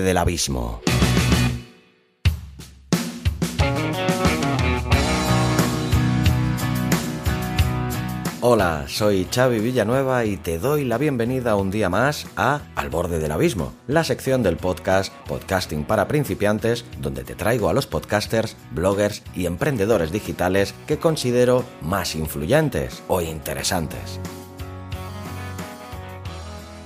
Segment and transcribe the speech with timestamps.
[0.00, 0.80] Del abismo.
[8.46, 13.18] Hola, soy Xavi Villanueva y te doy la bienvenida un día más a Al borde
[13.18, 18.54] del abismo, la sección del podcast Podcasting para principiantes, donde te traigo a los podcasters,
[18.72, 24.20] bloggers y emprendedores digitales que considero más influyentes o interesantes.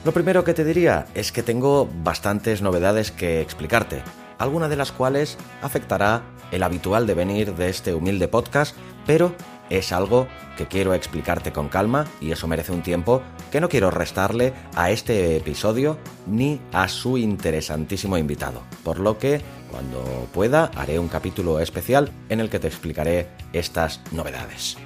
[0.05, 4.03] Lo primero que te diría es que tengo bastantes novedades que explicarte,
[4.39, 8.77] alguna de las cuales afectará el habitual devenir de este humilde podcast,
[9.07, 9.35] pero
[9.71, 13.91] es algo que quiero explicarte con calma y eso merece un tiempo que no quiero
[13.91, 18.63] restarle a este episodio ni a su interesantísimo invitado.
[18.85, 24.01] Por lo que, cuando pueda, haré un capítulo especial en el que te explicaré estas
[24.13, 24.79] novedades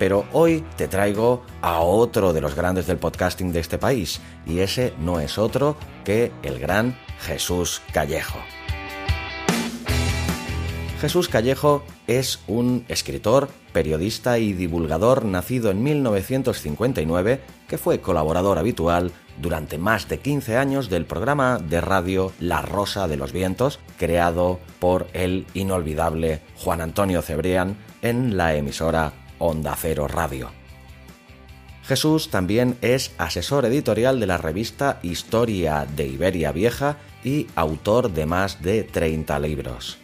[0.00, 4.60] pero hoy te traigo a otro de los grandes del podcasting de este país, y
[4.60, 8.38] ese no es otro que el gran Jesús Callejo.
[11.02, 19.12] Jesús Callejo es un escritor, periodista y divulgador nacido en 1959 que fue colaborador habitual
[19.38, 24.60] durante más de 15 años del programa de radio La Rosa de los Vientos, creado
[24.78, 30.52] por el inolvidable Juan Antonio Cebrián en la emisora Onda Cero Radio.
[31.82, 38.26] Jesús también es asesor editorial de la revista Historia de Iberia Vieja y autor de
[38.26, 39.98] más de 30 libros.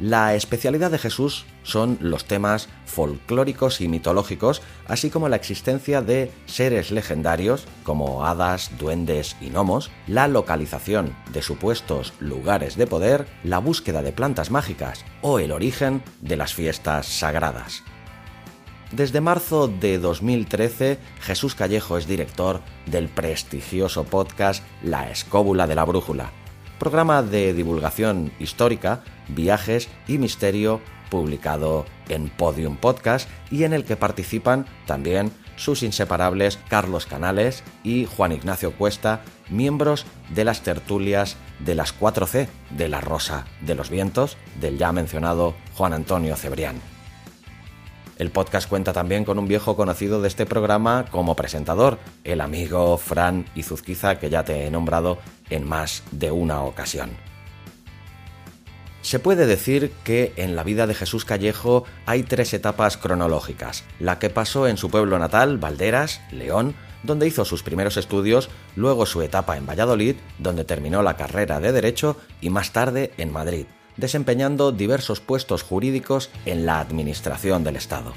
[0.00, 6.32] La especialidad de Jesús son los temas folclóricos y mitológicos, así como la existencia de
[6.46, 13.58] seres legendarios como hadas, duendes y gnomos, la localización de supuestos lugares de poder, la
[13.58, 17.82] búsqueda de plantas mágicas o el origen de las fiestas sagradas.
[18.92, 25.84] Desde marzo de 2013, Jesús Callejo es director del prestigioso podcast La Escóbula de la
[25.84, 26.32] Brújula,
[26.80, 33.96] programa de divulgación histórica, viajes y misterio publicado en Podium Podcast y en el que
[33.96, 39.20] participan también sus inseparables Carlos Canales y Juan Ignacio Cuesta,
[39.50, 44.90] miembros de las tertulias de las 4C de La Rosa de los Vientos del ya
[44.90, 46.99] mencionado Juan Antonio Cebrián.
[48.20, 52.98] El podcast cuenta también con un viejo conocido de este programa como presentador, el amigo
[52.98, 55.16] Fran Izuzquiza, que ya te he nombrado
[55.48, 57.12] en más de una ocasión.
[59.00, 63.84] Se puede decir que en la vida de Jesús Callejo hay tres etapas cronológicas.
[63.98, 69.06] La que pasó en su pueblo natal, Valderas, León, donde hizo sus primeros estudios, luego
[69.06, 73.64] su etapa en Valladolid, donde terminó la carrera de Derecho, y más tarde en Madrid,
[73.96, 78.12] desempeñando diversos puestos jurídicos en la administración del Estado.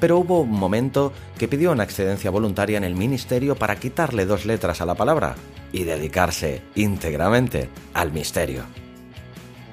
[0.00, 4.44] Pero hubo un momento que pidió una excedencia voluntaria en el ministerio para quitarle dos
[4.44, 5.36] letras a la palabra
[5.72, 8.64] y dedicarse íntegramente al misterio.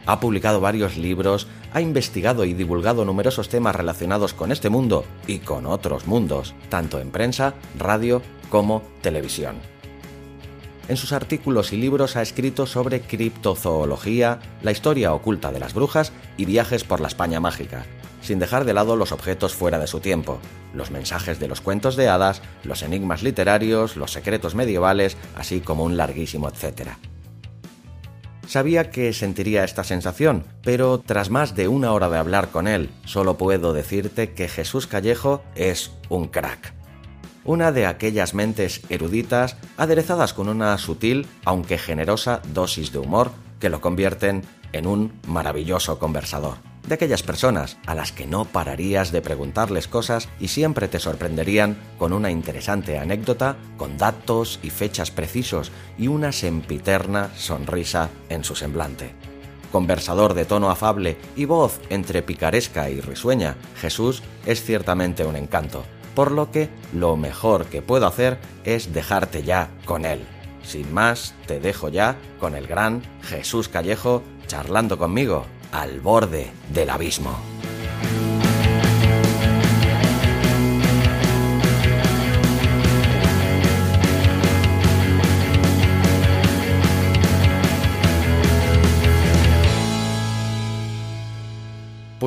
[0.06, 5.40] Ha publicado varios libros, ha investigado y divulgado numerosos temas relacionados con este mundo y
[5.40, 9.57] con otros mundos, tanto en prensa, radio como televisión.
[10.89, 16.11] En sus artículos y libros ha escrito sobre criptozoología, la historia oculta de las brujas
[16.35, 17.85] y viajes por la España mágica,
[18.23, 20.39] sin dejar de lado los objetos fuera de su tiempo,
[20.73, 25.83] los mensajes de los cuentos de hadas, los enigmas literarios, los secretos medievales, así como
[25.83, 26.97] un larguísimo etcétera.
[28.47, 32.89] Sabía que sentiría esta sensación, pero tras más de una hora de hablar con él,
[33.05, 36.78] solo puedo decirte que Jesús Callejo es un crack
[37.44, 43.70] una de aquellas mentes eruditas aderezadas con una sutil, aunque generosa, dosis de humor que
[43.70, 46.58] lo convierten en un maravilloso conversador.
[46.88, 51.78] De aquellas personas a las que no pararías de preguntarles cosas y siempre te sorprenderían
[51.97, 58.56] con una interesante anécdota, con datos y fechas precisos y una sempiterna sonrisa en su
[58.56, 59.14] semblante
[59.72, 65.86] conversador de tono afable y voz entre picaresca y risueña, Jesús es ciertamente un encanto
[66.19, 70.19] por lo que lo mejor que puedo hacer es dejarte ya con él.
[70.63, 76.89] Sin más, te dejo ya con el gran Jesús Callejo charlando conmigo al borde del
[76.89, 77.39] abismo.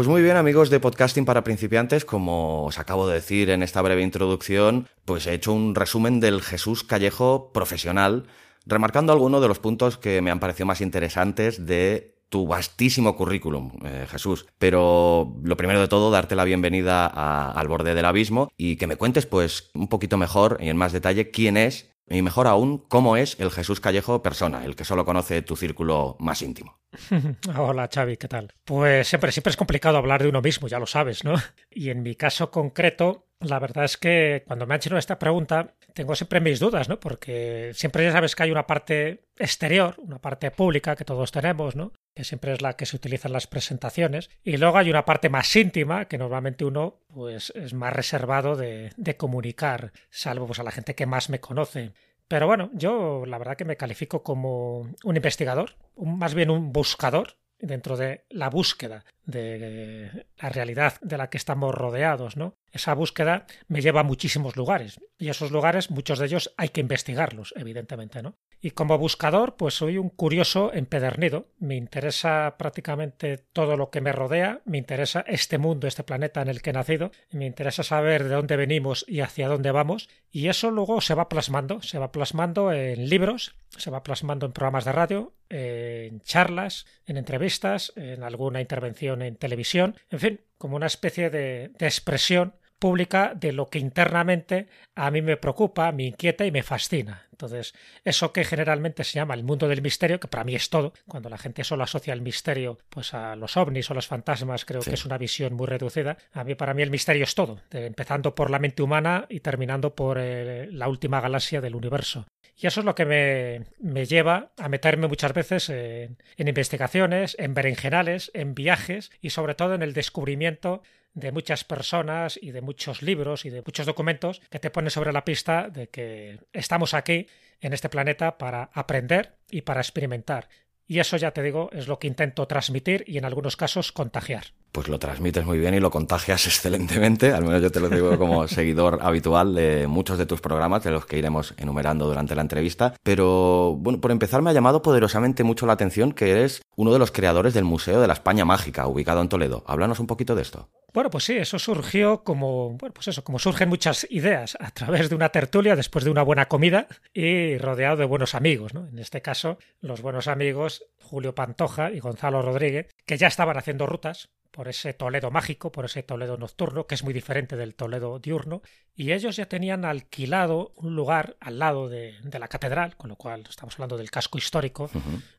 [0.03, 3.81] Pues muy bien amigos de Podcasting para principiantes, como os acabo de decir en esta
[3.83, 8.27] breve introducción, pues he hecho un resumen del Jesús Callejo profesional,
[8.67, 13.75] remarcando algunos de los puntos que me han parecido más interesantes de tu vastísimo currículum,
[13.85, 14.47] eh, Jesús.
[14.59, 18.97] Pero lo primero de todo, darte la bienvenida al borde del abismo y que me
[18.97, 23.17] cuentes pues un poquito mejor y en más detalle quién es y mejor aún cómo
[23.17, 26.81] es el Jesús Callejo persona, el que solo conoce tu círculo más íntimo.
[27.57, 28.53] Hola Xavi, ¿qué tal?
[28.65, 31.35] Pues siempre, siempre es complicado hablar de uno mismo, ya lo sabes, ¿no?
[31.71, 35.75] Y en mi caso concreto, la verdad es que cuando me han hecho esta pregunta,
[35.95, 36.99] tengo siempre mis dudas, ¿no?
[37.01, 41.77] Porque siempre ya sabes que hay una parte exterior, una parte pública que todos tenemos,
[41.77, 41.93] ¿no?
[42.15, 44.31] Que siempre es la que se utiliza en las presentaciones.
[44.43, 48.93] Y luego hay una parte más íntima, que normalmente uno pues, es más reservado de,
[49.17, 51.93] comunicar, salvo pues, a la gente que más me conoce.
[52.29, 57.37] Pero bueno, yo la verdad que me califico como un investigador, más bien un buscador
[57.63, 62.57] dentro de la búsqueda de la realidad de la que estamos rodeados, ¿no?
[62.73, 66.81] Esa búsqueda me lleva a muchísimos lugares y esos lugares, muchos de ellos, hay que
[66.81, 68.37] investigarlos, evidentemente, ¿no?
[68.65, 71.49] Y como buscador, pues soy un curioso empedernido.
[71.59, 76.49] Me interesa prácticamente todo lo que me rodea, me interesa este mundo, este planeta en
[76.49, 80.47] el que he nacido, me interesa saber de dónde venimos y hacia dónde vamos, y
[80.47, 84.85] eso luego se va plasmando, se va plasmando en libros, se va plasmando en programas
[84.85, 90.87] de radio, en charlas, en entrevistas, en alguna intervención en televisión, en fin, como una
[90.87, 96.45] especie de, de expresión pública de lo que internamente a mí me preocupa, me inquieta
[96.45, 97.29] y me fascina.
[97.31, 97.75] Entonces,
[98.05, 101.29] eso que generalmente se llama el mundo del misterio, que para mí es todo, cuando
[101.29, 104.95] la gente solo asocia el misterio pues a los ovnis o los fantasmas, creo que
[104.95, 106.19] es una visión muy reducida.
[106.33, 109.95] A mí para mí el misterio es todo, empezando por la mente humana y terminando
[109.95, 112.27] por eh, la última galaxia del universo.
[112.57, 117.37] Y eso es lo que me, me lleva a meterme muchas veces en, en investigaciones,
[117.39, 120.83] en berenjenales, en viajes y sobre todo en el descubrimiento
[121.15, 125.13] de muchas personas y de muchos libros y de muchos documentos que te ponen sobre
[125.13, 127.27] la pista de que estamos aquí
[127.61, 130.49] en este planeta para aprender y para experimentar.
[130.87, 134.47] Y eso ya te digo es lo que intento transmitir y en algunos casos contagiar.
[134.73, 138.19] Pues lo transmites muy bien y lo contagias excelentemente, al menos yo te lo digo
[138.19, 142.41] como seguidor habitual de muchos de tus programas, de los que iremos enumerando durante la
[142.41, 142.95] entrevista.
[143.03, 146.99] Pero bueno, por empezar me ha llamado poderosamente mucho la atención que eres uno de
[146.99, 149.63] los creadores del Museo de la España Mágica, ubicado en Toledo.
[149.67, 150.71] Háblanos un poquito de esto.
[150.95, 155.09] Bueno, pues sí, eso surgió como, bueno, pues eso, como surgen muchas ideas a través
[155.09, 158.87] de una tertulia después de una buena comida y rodeado de buenos amigos, ¿no?
[158.89, 163.87] En este caso, los buenos amigos Julio Pantoja y Gonzalo Rodríguez, que ya estaban haciendo
[163.87, 168.19] rutas por ese Toledo mágico, por ese Toledo nocturno, que es muy diferente del Toledo
[168.19, 168.63] diurno,
[168.95, 173.45] y ellos ya tenían alquilado un lugar al lado de, la catedral, con lo cual
[173.49, 174.91] estamos hablando del casco histórico,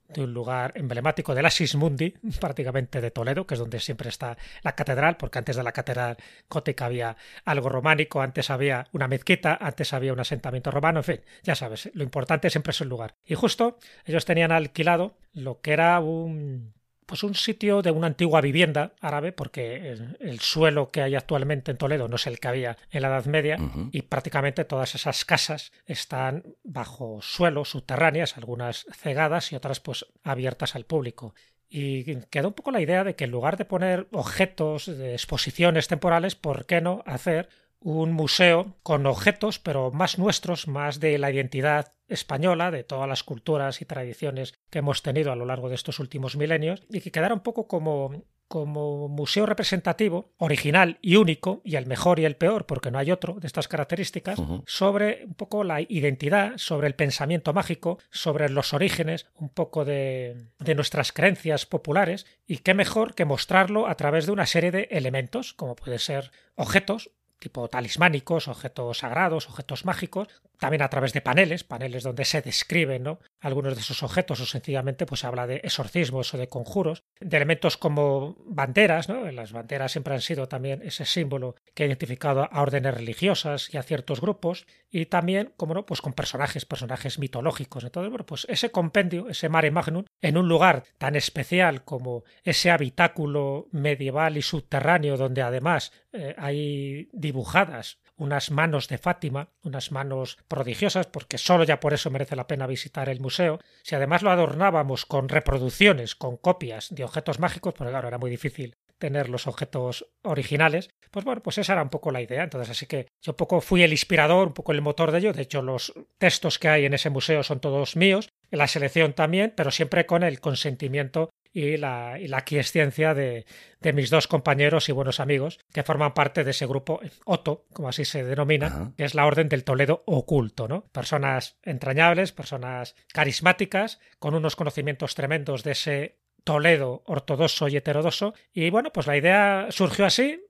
[0.09, 2.09] de un lugar emblemático de la Sismundi,
[2.41, 6.17] prácticamente de Toledo, que es donde siempre está la catedral, porque antes de la catedral
[6.49, 7.15] gótica había
[7.45, 11.91] algo románico, antes había una mezquita, antes había un asentamiento romano, en fin, ya sabes,
[11.93, 13.15] lo importante siempre es el lugar.
[13.25, 16.73] Y justo ellos tenían alquilado lo que era un
[17.05, 21.77] pues un sitio de una antigua vivienda árabe, porque el, suelo que hay actualmente en
[21.77, 23.57] Toledo no es el que había en la Edad Media,
[23.91, 30.75] y prácticamente todas esas casas están bajo suelo, subterráneas, algunas cegadas y otras pues abiertas
[30.75, 31.33] al público.
[31.69, 35.87] Y quedó un poco la idea de que en lugar de poner objetos de exposiciones
[35.87, 37.49] temporales, ¿por qué no hacer
[37.83, 43.23] un museo con objetos, pero más nuestros, más de la identidad española, de todas las
[43.23, 47.11] culturas y tradiciones que hemos tenido a lo largo de estos últimos milenios, y que
[47.11, 48.23] quedara un poco como
[48.53, 53.09] como museo representativo, original y único, y el mejor y el peor, porque no hay
[53.09, 58.75] otro de estas características, sobre un poco la identidad, sobre el pensamiento mágico, sobre los
[58.75, 64.27] orígenes, un poco de, de nuestras creencias populares, y qué mejor que mostrarlo a través
[64.27, 67.09] de una serie de elementos, como puede ser objetos,
[67.39, 70.27] tipo talismánicos, objetos sagrados, objetos mágicos,
[70.63, 73.19] también a través de paneles, paneles donde se describen ¿no?
[73.41, 77.35] algunos de esos objetos o sencillamente pues se habla de exorcismos o de conjuros, de
[77.35, 79.29] elementos como banderas, ¿no?
[79.29, 83.77] las banderas siempre han sido también ese símbolo que ha identificado a órdenes religiosas y
[83.77, 87.83] a ciertos grupos, y también, como no, pues con personajes, personajes mitológicos.
[87.83, 92.71] Entonces, bueno, pues ese compendio, ese mare magnum, en un lugar tan especial como ese
[92.71, 100.37] habitáculo medieval y subterráneo donde además eh, hay dibujadas unas manos de Fátima, unas manos
[100.47, 103.59] prodigiosas, porque solo ya por eso merece la pena visitar el museo.
[103.83, 108.29] Si además lo adornábamos con reproducciones, con copias de objetos mágicos, porque claro, era muy
[108.29, 112.43] difícil tener los objetos originales, pues bueno, pues esa era un poco la idea.
[112.43, 115.33] Entonces, así que yo un poco fui el inspirador, un poco el motor de ello.
[115.33, 119.53] De hecho, los textos que hay en ese museo son todos míos, la selección también,
[119.57, 123.45] pero siempre con el consentimiento y la, y la quiesciencia de,
[123.79, 127.89] de mis dos compañeros y buenos amigos que forman parte de ese grupo Otto, como
[127.89, 130.85] así se denomina, que es la Orden del Toledo Oculto, ¿no?
[130.91, 138.33] Personas entrañables, personas carismáticas, con unos conocimientos tremendos de ese Toledo ortodoxo y heterodoxo.
[138.51, 140.43] Y bueno, pues la idea surgió así,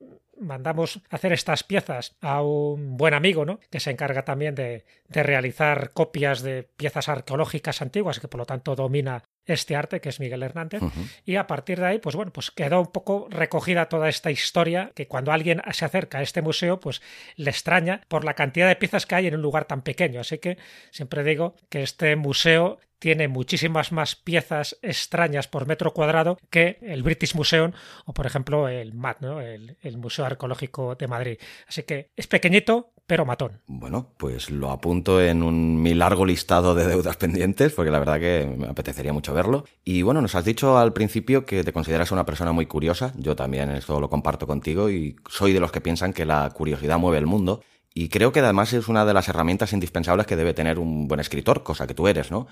[0.44, 3.60] mandamos hacer estas piezas a un buen amigo, ¿no?
[3.70, 8.46] Que se encarga también de, de, realizar copias de piezas arqueológicas antiguas, que por lo
[8.46, 10.82] tanto domina este arte, que es Miguel Hernández.
[10.82, 11.22] Uh -huh.
[11.26, 14.92] Y a partir de ahí, pues bueno, pues quedó un poco recogida toda esta historia,
[14.96, 17.02] que cuando alguien se acerca a este museo, pues
[17.36, 20.22] le extraña por la cantidad de piezas que hay en un lugar tan pequeño.
[20.22, 20.58] Así que
[20.92, 27.04] siempre digo que este museo tiene muchísimas más piezas extrañas por metro cuadrado que el
[27.04, 27.74] British Museum
[28.06, 29.42] o, por ejemplo, el MAT, ¿no?
[29.42, 31.38] el, el Museo Arqueológico de Madrid.
[31.68, 33.62] Así que es pequeñito, pero matón.
[33.68, 38.20] Bueno, pues lo apunto en un mi largo listado de deudas pendientes, porque la verdad
[38.20, 39.66] que me apetecería mucho verlo.
[39.84, 43.14] Y bueno, nos has dicho al principio que te consideras una persona muy curiosa.
[43.18, 46.98] Yo también esto lo comparto contigo y soy de los que piensan que la curiosidad
[46.98, 47.62] mueve el mundo.
[47.94, 51.20] Y creo que además es una de las herramientas indispensables que debe tener un buen
[51.20, 52.48] escritor, cosa que tú eres, ¿no?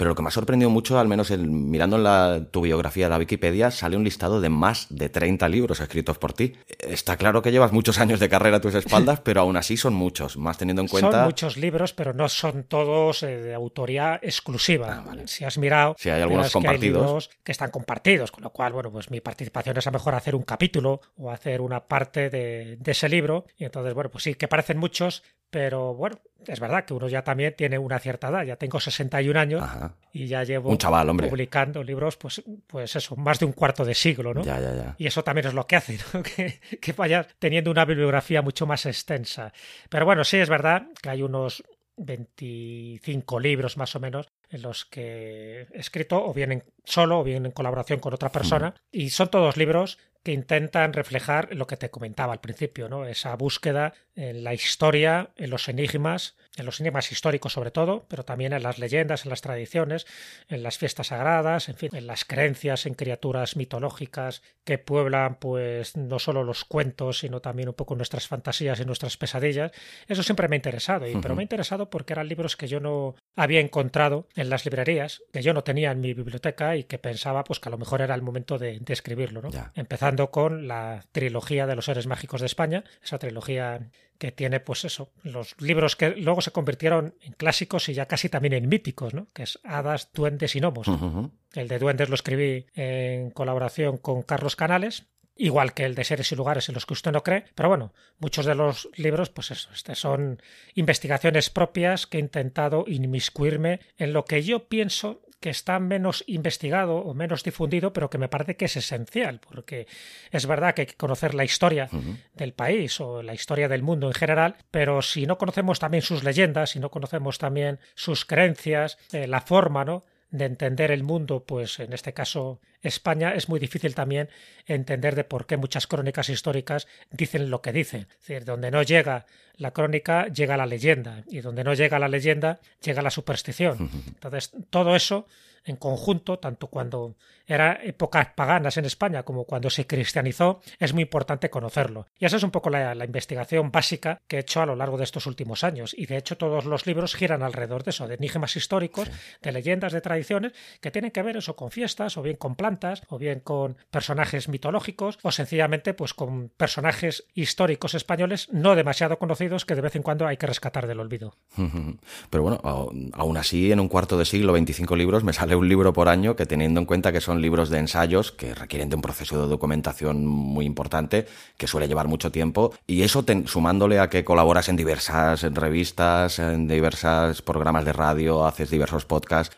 [0.00, 3.04] Pero lo que me ha sorprendido mucho, al menos en, mirando en la, tu biografía
[3.04, 6.54] de la Wikipedia, sale un listado de más de 30 libros escritos por ti.
[6.78, 9.92] Está claro que llevas muchos años de carrera a tus espaldas, pero aún así son
[9.92, 11.12] muchos, más teniendo en cuenta...
[11.12, 15.00] Son muchos libros, pero no son todos eh, de autoría exclusiva.
[15.00, 15.28] Ah, vale.
[15.28, 15.94] Si has mirado...
[15.98, 16.80] Si hay algunos compartidos.
[16.80, 19.90] Que, hay libros que están compartidos, con lo cual, bueno, pues mi participación es a
[19.90, 23.44] mejor hacer un capítulo o hacer una parte de, de ese libro.
[23.58, 26.16] Y entonces, bueno, pues sí, que parecen muchos, pero bueno,
[26.46, 28.44] es verdad que uno ya también tiene una cierta edad.
[28.44, 29.94] Ya tengo 61 años Ajá.
[30.12, 31.28] y ya llevo un chaval, hombre.
[31.28, 34.42] publicando libros, pues, pues eso, más de un cuarto de siglo, ¿no?
[34.42, 34.94] Ya, ya, ya.
[34.98, 36.22] Y eso también es lo que hace, ¿no?
[36.30, 39.52] Que, que vayas teniendo una bibliografía mucho más extensa.
[39.88, 41.64] Pero bueno, sí es verdad que hay unos
[41.96, 47.24] 25 libros más o menos en los que he escrito o bien en solo o
[47.24, 51.78] bien en colaboración con otra persona y son todos libros que intentan reflejar lo que
[51.78, 53.06] te comentaba al principio, ¿no?
[53.06, 58.22] Esa búsqueda en la historia, en los enigmas, en los enigmas históricos sobre todo, pero
[58.22, 60.06] también en las leyendas, en las tradiciones,
[60.48, 65.96] en las fiestas sagradas, en fin, en las creencias en criaturas mitológicas que pueblan pues
[65.96, 69.72] no solo los cuentos, sino también un poco nuestras fantasías y nuestras pesadillas.
[70.06, 72.78] Eso siempre me ha interesado, y, pero me ha interesado porque eran libros que yo
[72.80, 76.98] no había encontrado en las librerías, que yo no tenía en mi biblioteca y que
[76.98, 79.50] pensaba pues que a lo mejor era el momento de, de escribirlo, ¿no?
[79.50, 79.70] Ya.
[79.74, 84.84] Empezando con la trilogía de los seres mágicos de España, esa trilogía que tiene, pues
[84.86, 89.12] eso, los libros que luego se convirtieron en clásicos y ya casi también en míticos,
[89.12, 89.28] ¿no?
[89.34, 90.88] Que es Hadas, Duendes y Gnomos.
[90.88, 91.30] Uh -huh.
[91.54, 95.04] El de Duendes lo escribí en colaboración con Carlos Canales,
[95.40, 97.92] igual que el de seres y lugares en los que usted no cree, pero bueno,
[98.18, 100.42] muchos de los libros, pues eso, este son
[100.74, 106.96] investigaciones propias que he intentado inmiscuirme en lo que yo pienso que está menos investigado
[106.96, 109.86] o menos difundido, pero que me parece que es esencial, porque
[110.30, 112.16] es verdad que hay que conocer la historia uh -huh.
[112.34, 116.22] del país o la historia del mundo en general, pero si no conocemos también sus
[116.22, 120.04] leyendas, si no conocemos también sus creencias, eh, la forma, ¿no?
[120.30, 124.28] de entender el mundo, pues en este caso España, es muy difícil también
[124.66, 128.06] entender de por qué muchas crónicas históricas dicen lo que dicen.
[128.10, 132.08] Es decir, donde no llega la crónica, llega la leyenda, y donde no llega la
[132.08, 133.90] leyenda, llega la superstición.
[134.08, 135.26] Entonces, todo eso
[135.64, 141.02] en conjunto, tanto cuando era épocas paganas en España como cuando se cristianizó, es muy
[141.02, 142.06] importante conocerlo.
[142.18, 144.96] Y esa es un poco la, la, investigación básica que he hecho a lo largo
[144.96, 145.94] de estos últimos años.
[145.96, 149.10] Y de hecho todos los libros giran alrededor de eso, de enigmas históricos,
[149.42, 152.69] de leyendas, de tradiciones, que tienen que ver eso con fiestas, o bien con plantas,
[153.08, 159.64] o bien con personajes mitológicos, o sencillamente pues con personajes históricos españoles no demasiado conocidos
[159.64, 161.34] que de vez en cuando hay que rescatar del olvido.
[162.30, 165.92] Pero bueno, aún así en un cuarto de siglo, 25 libros, me sale un libro
[165.92, 169.02] por año que teniendo en cuenta que son libros de ensayos que requieren de un
[169.02, 174.24] proceso de documentación muy importante que suele llevar mucho tiempo y eso sumándole a que
[174.24, 179.56] colaboras en diversas revistas, en diversos programas de radio, haces diversos podcasts,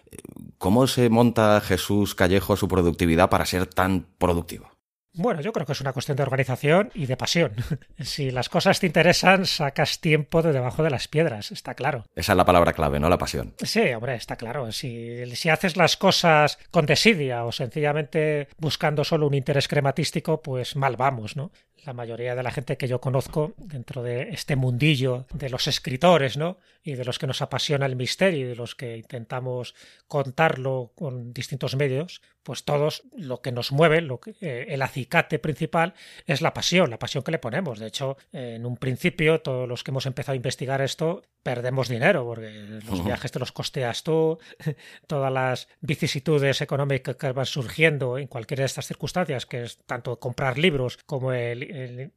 [0.59, 4.73] ¿cómo se monta Jesús Callejo su productividad para ser tan productivo?
[5.15, 7.53] Bueno, yo creo que es una cuestión de organización y de pasión.
[7.99, 12.05] Si las cosas te interesan, sacas tiempo de debajo de las piedras, está claro.
[12.17, 13.09] Esa es la palabra clave, ¿no?
[13.09, 13.55] La pasión.
[13.63, 14.73] Sí, hombre, está claro.
[14.73, 20.75] Si, si haces las cosas con desidia o sencillamente buscando solo un interés crematístico, pues
[20.75, 21.53] mal vamos, ¿no?
[21.85, 26.37] La mayoría de la gente que yo conozco dentro de este mundillo de los escritores,
[26.37, 26.59] ¿no?
[26.83, 29.75] Y de los que nos apasiona el misterio y de los que intentamos
[30.07, 35.39] contarlo con distintos medios, pues todos lo que nos mueve, lo que, eh, el acicate
[35.39, 35.95] principal
[36.27, 37.79] es la pasión, la pasión que le ponemos.
[37.79, 42.25] De hecho, en un principio, todos los que hemos empezado a investigar esto, perdemos dinero,
[42.25, 42.51] porque
[42.89, 44.39] los viajes te los costeas tú,
[45.07, 50.19] todas las vicisitudes económicas que van surgiendo en cualquiera de estas circunstancias, que es tanto
[50.19, 51.63] comprar libros como el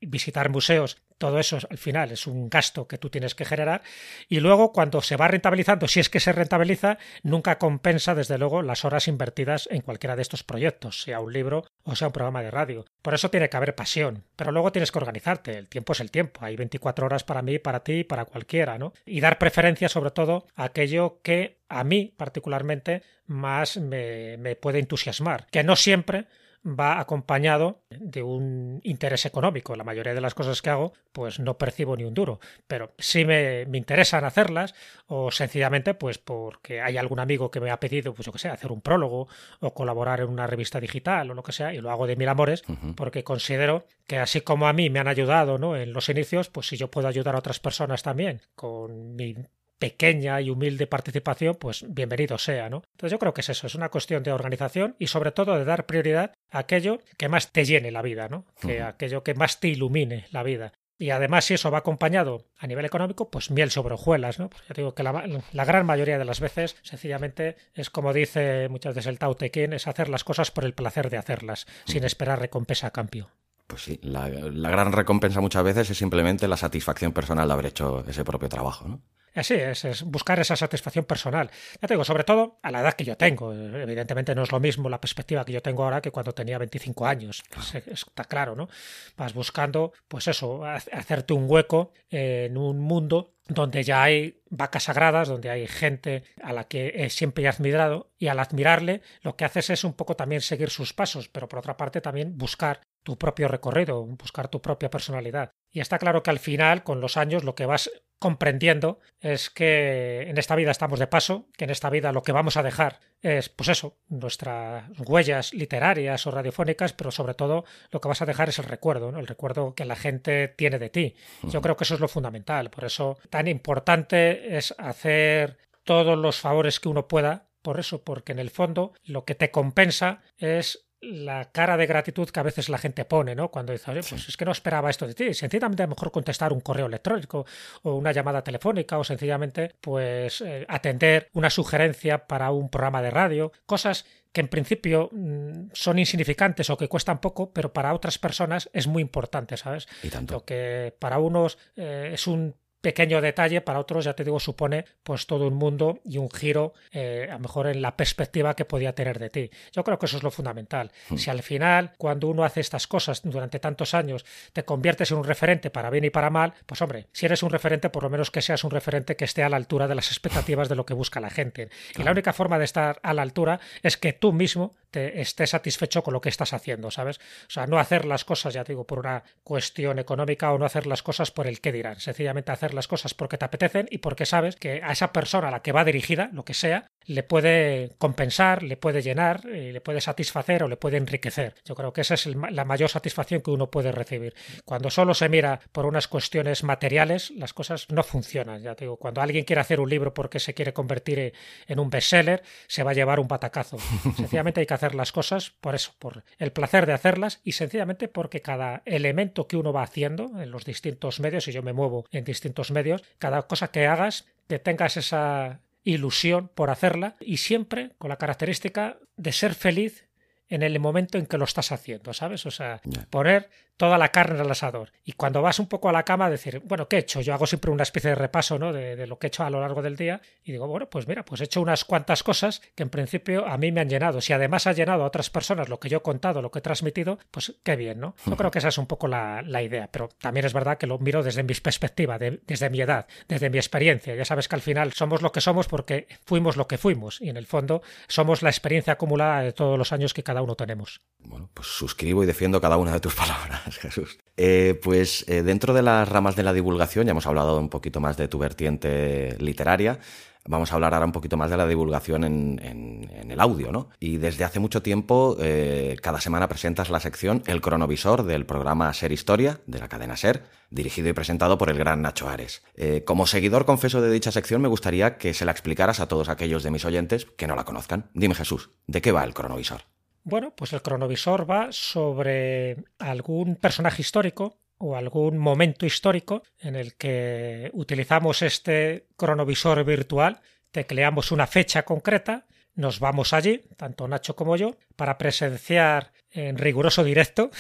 [0.02, 3.84] visitar museos, todo eso al final es un gasto que tú tienes que generar
[4.28, 8.62] y luego cuando se va rentabilizando, si es que se rentabiliza, nunca compensa desde luego
[8.62, 12.44] las horas invertidas en cualquiera de estos proyectos, sea un libro o sea un programa
[12.44, 12.86] de radio.
[13.02, 16.12] Por eso tiene que haber pasión, pero luego tienes que organizarte, el tiempo es el
[16.12, 18.94] tiempo, hay 24 horas para mí, para ti, para cualquiera, ¿no?
[19.06, 24.80] Y dar preferencia sobre todo a aquello que a mí particularmente más me, me puede
[24.80, 26.28] entusiasmar, que no siempre
[26.66, 29.76] va acompañado de un interés económico.
[29.76, 33.24] La mayoría de las cosas que hago, pues no percibo ni un duro, pero sí
[33.24, 34.74] me, me, interesan hacerlas
[35.08, 38.50] o sencillamente pues porque hay algún amigo que me ha pedido, pues yo que sé,
[38.50, 39.28] hacer un prólogo
[39.60, 42.30] o colaborar en una revista digital o lo que sea y lo hago de mil
[42.30, 42.64] amores
[42.96, 45.76] porque considero que así como a mí me han ayudado ¿no?
[45.76, 49.36] en los inicios, pues si yo puedo ayudar a otras personas también con mi
[49.80, 52.84] pequeña y humilde participación, pues bienvenido sea, ¿no?
[52.92, 55.66] Entonces yo creo que es eso, es una cuestión de organización y sobre todo de
[55.66, 58.46] dar prioridad a aquello que más te llene la vida, ¿no?
[58.62, 60.74] Que aquello que más te ilumine la vida.
[60.98, 64.50] Y además, si eso va acompañado a nivel económico, pues miel sobre hojuelas, ¿no?
[64.50, 68.96] Pues yo digo que la, gran mayoría de las veces, sencillamente, es como dice muchas
[68.96, 72.40] veces el Tao Te es hacer las cosas por el placer de hacerlas, sin esperar
[72.40, 73.30] recompensa a cambio.
[73.68, 77.66] Pues sí, la, la gran recompensa muchas veces es simplemente la satisfacción personal de haber
[77.66, 79.02] hecho ese propio trabajo, ¿no?
[79.36, 81.52] Así es, es buscar esa satisfacción personal.
[81.82, 83.54] Ya te digo, sobre todo a la edad que yo tengo.
[83.54, 87.06] Evidentemente no es lo mismo la perspectiva que yo tengo ahora que cuando tenía 25
[87.06, 87.44] años.
[87.86, 88.70] está claro, ¿no?
[89.18, 95.28] Vas buscando, pues eso, hacerte un hueco en un mundo donde ya hay vacas sagradas,
[95.28, 99.70] donde hay gente a la que siempre he admirado, y al admirarle lo que haces
[99.70, 103.48] es un poco también seguir sus pasos, pero por otra parte también buscar tu propio
[103.48, 105.52] recorrido, buscar tu propia personalidad.
[105.72, 110.24] Y está claro que al final, con los años, lo que vas comprendiendo es que
[110.28, 113.00] en esta vida estamos de paso, que en esta vida lo que vamos a dejar
[113.22, 118.26] es, pues eso, nuestras huellas literarias o radiofónicas, pero sobre todo lo que vas a
[118.26, 119.20] dejar es el recuerdo, ¿no?
[119.20, 121.16] el recuerdo que la gente tiene de ti.
[121.44, 126.40] Yo creo que eso es lo fundamental, por eso tan importante es hacer todos los
[126.40, 130.85] favores que uno pueda, por eso, porque en el fondo lo que te compensa es
[131.02, 133.50] la cara de gratitud que a veces la gente pone, ¿no?
[133.50, 135.34] Cuando dice, oye, pues es que no esperaba esto de ti.
[135.34, 137.46] Sencillamente a lo mejor contestar un correo electrónico
[137.84, 143.12] o una llamada telefónica o sencillamente, pues, eh, atender una sugerencia para un programa de
[143.12, 143.52] radio.
[143.66, 148.70] Cosas que en principio mm, son insignificantes o que cuestan poco, pero para otras personas
[148.74, 149.88] es muy importante, ¿sabes?
[150.04, 150.34] Y tanto.
[150.34, 152.56] Lo que para unos eh, es un
[152.86, 156.76] pequeño detalle para otros, ya te digo, supone pues todo un mundo y un giro,
[156.92, 159.50] eh, a lo mejor en la perspectiva que podía tener de ti.
[159.72, 160.92] Yo creo que eso es lo fundamental.
[161.10, 161.18] Hmm.
[161.18, 165.24] Si al final, cuando uno hace estas cosas durante tantos años, te conviertes en un
[165.24, 168.30] referente para bien y para mal, pues hombre, si eres un referente, por lo menos
[168.30, 170.94] que seas un referente que esté a la altura de las expectativas de lo que
[170.94, 171.70] busca la gente.
[171.98, 175.50] Y la única forma de estar a la altura es que tú mismo te estés
[175.50, 177.18] satisfecho con lo que estás haciendo, ¿sabes?
[177.18, 180.88] O sea, no hacer las cosas, ya digo, por una cuestión económica o no hacer
[180.88, 182.00] las cosas por el qué dirán.
[182.00, 185.52] Sencillamente hacer las cosas porque te apetecen y porque sabes que a esa persona a
[185.52, 189.82] la que va dirigida, lo que sea, le puede compensar, le puede llenar, eh, le
[189.82, 191.56] puede satisfacer o le puede enriquecer.
[191.64, 194.34] Yo creo que esa es la mayor satisfacción que uno puede recibir.
[194.66, 198.62] Cuando solo se mira por unas cuestiones materiales, las cosas no funcionan.
[198.62, 201.34] Ya te digo, cuando alguien quiere hacer un libro porque se quiere convertir
[201.68, 203.78] en un bestseller, se va a llevar un patacazo.
[204.18, 208.08] Sencillamente hay que hacer las cosas por eso, por el placer de hacerlas y sencillamente
[208.08, 212.06] porque cada elemento que uno va haciendo en los distintos medios, y yo me muevo
[212.12, 217.92] en distintos medios, cada cosa que hagas, que tengas esa ilusión por hacerla y siempre
[217.98, 220.08] con la característica de ser feliz
[220.56, 222.46] en el momento en que lo estás haciendo, ¿sabes?
[222.46, 224.92] O sea, poner toda la carne en el asador.
[225.04, 227.22] Y cuando vas un poco a la cama, decir, bueno, ¿qué he hecho?
[227.22, 228.72] Yo hago siempre una especie de repaso, ¿no?
[228.72, 230.22] De, lo que he hecho a lo largo del día.
[230.44, 233.58] Y digo, bueno, pues mira, pues he hecho unas cuantas cosas que en principio a
[233.58, 234.22] mí me han llenado.
[234.22, 236.62] Si además ha llenado a otras personas lo que yo he contado, lo que he
[236.62, 238.16] transmitido, pues qué bien, ¿no?
[238.26, 239.90] Yo creo que esa es un poco la, idea.
[239.92, 243.58] Pero también es verdad que lo miro desde mi perspectiva, desde mi edad, desde mi
[243.58, 244.16] experiencia.
[244.16, 247.22] Ya sabes que al final somos lo que somos porque fuimos lo que fuimos.
[247.22, 250.45] Y en el fondo somos la experiencia acumulada de todos los años que cada uno
[250.54, 251.02] tenemos.
[251.18, 254.20] Bueno, pues suscribo y defiendo cada una de tus palabras, Jesús.
[254.38, 258.00] Eh, pues eh, dentro de las ramas de la divulgación, ya hemos hablado un poquito
[258.00, 260.00] más de tu vertiente literaria,
[260.48, 263.90] Vamos a hablar ahora un poquito más de la divulgación en, el audio, ¿no?
[264.00, 268.94] Y desde hace mucho tiempo, eh, cada semana presentas la sección El cronovisor del programa
[268.94, 272.62] Ser Historia, de la cadena Ser, dirigido y presentado por el gran Nacho Ares.
[273.06, 276.62] Como seguidor confeso de dicha sección, me gustaría que se la explicaras a todos aquellos
[276.62, 278.12] de mis oyentes que no la conozcan.
[278.14, 279.95] Dime, Jesús, ¿de qué va el cronovisor?
[280.26, 286.96] Bueno, pues el cronovisor va sobre algún personaje histórico o algún momento histórico en el
[286.96, 294.56] que utilizamos este cronovisor virtual, tecleamos una fecha concreta, nos vamos allí, tanto Nacho como
[294.58, 297.52] yo, para presenciar en riguroso directo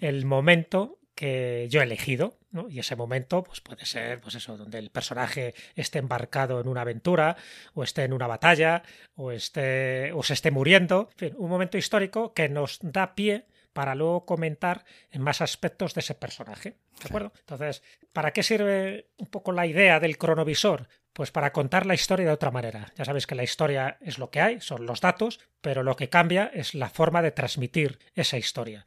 [0.00, 2.68] el momento que yo he elegido, ¿no?
[2.68, 6.82] Y ese momento, pues puede ser, pues eso, donde el personaje esté embarcado en una
[6.82, 7.36] aventura,
[7.74, 8.82] o esté en una batalla,
[9.14, 13.46] o esté, o se esté muriendo, en fin, un momento histórico que nos da pie
[13.72, 16.76] para luego comentar en más aspectos de ese personaje.
[17.00, 17.32] ¿De acuerdo?
[17.40, 20.88] Entonces, ¿para qué sirve un poco la idea del cronovisor?
[21.14, 22.92] Pues para contar la historia de otra manera.
[22.96, 26.08] Ya sabéis que la historia es lo que hay, son los datos, pero lo que
[26.08, 28.84] cambia es la forma de transmitir esa historia.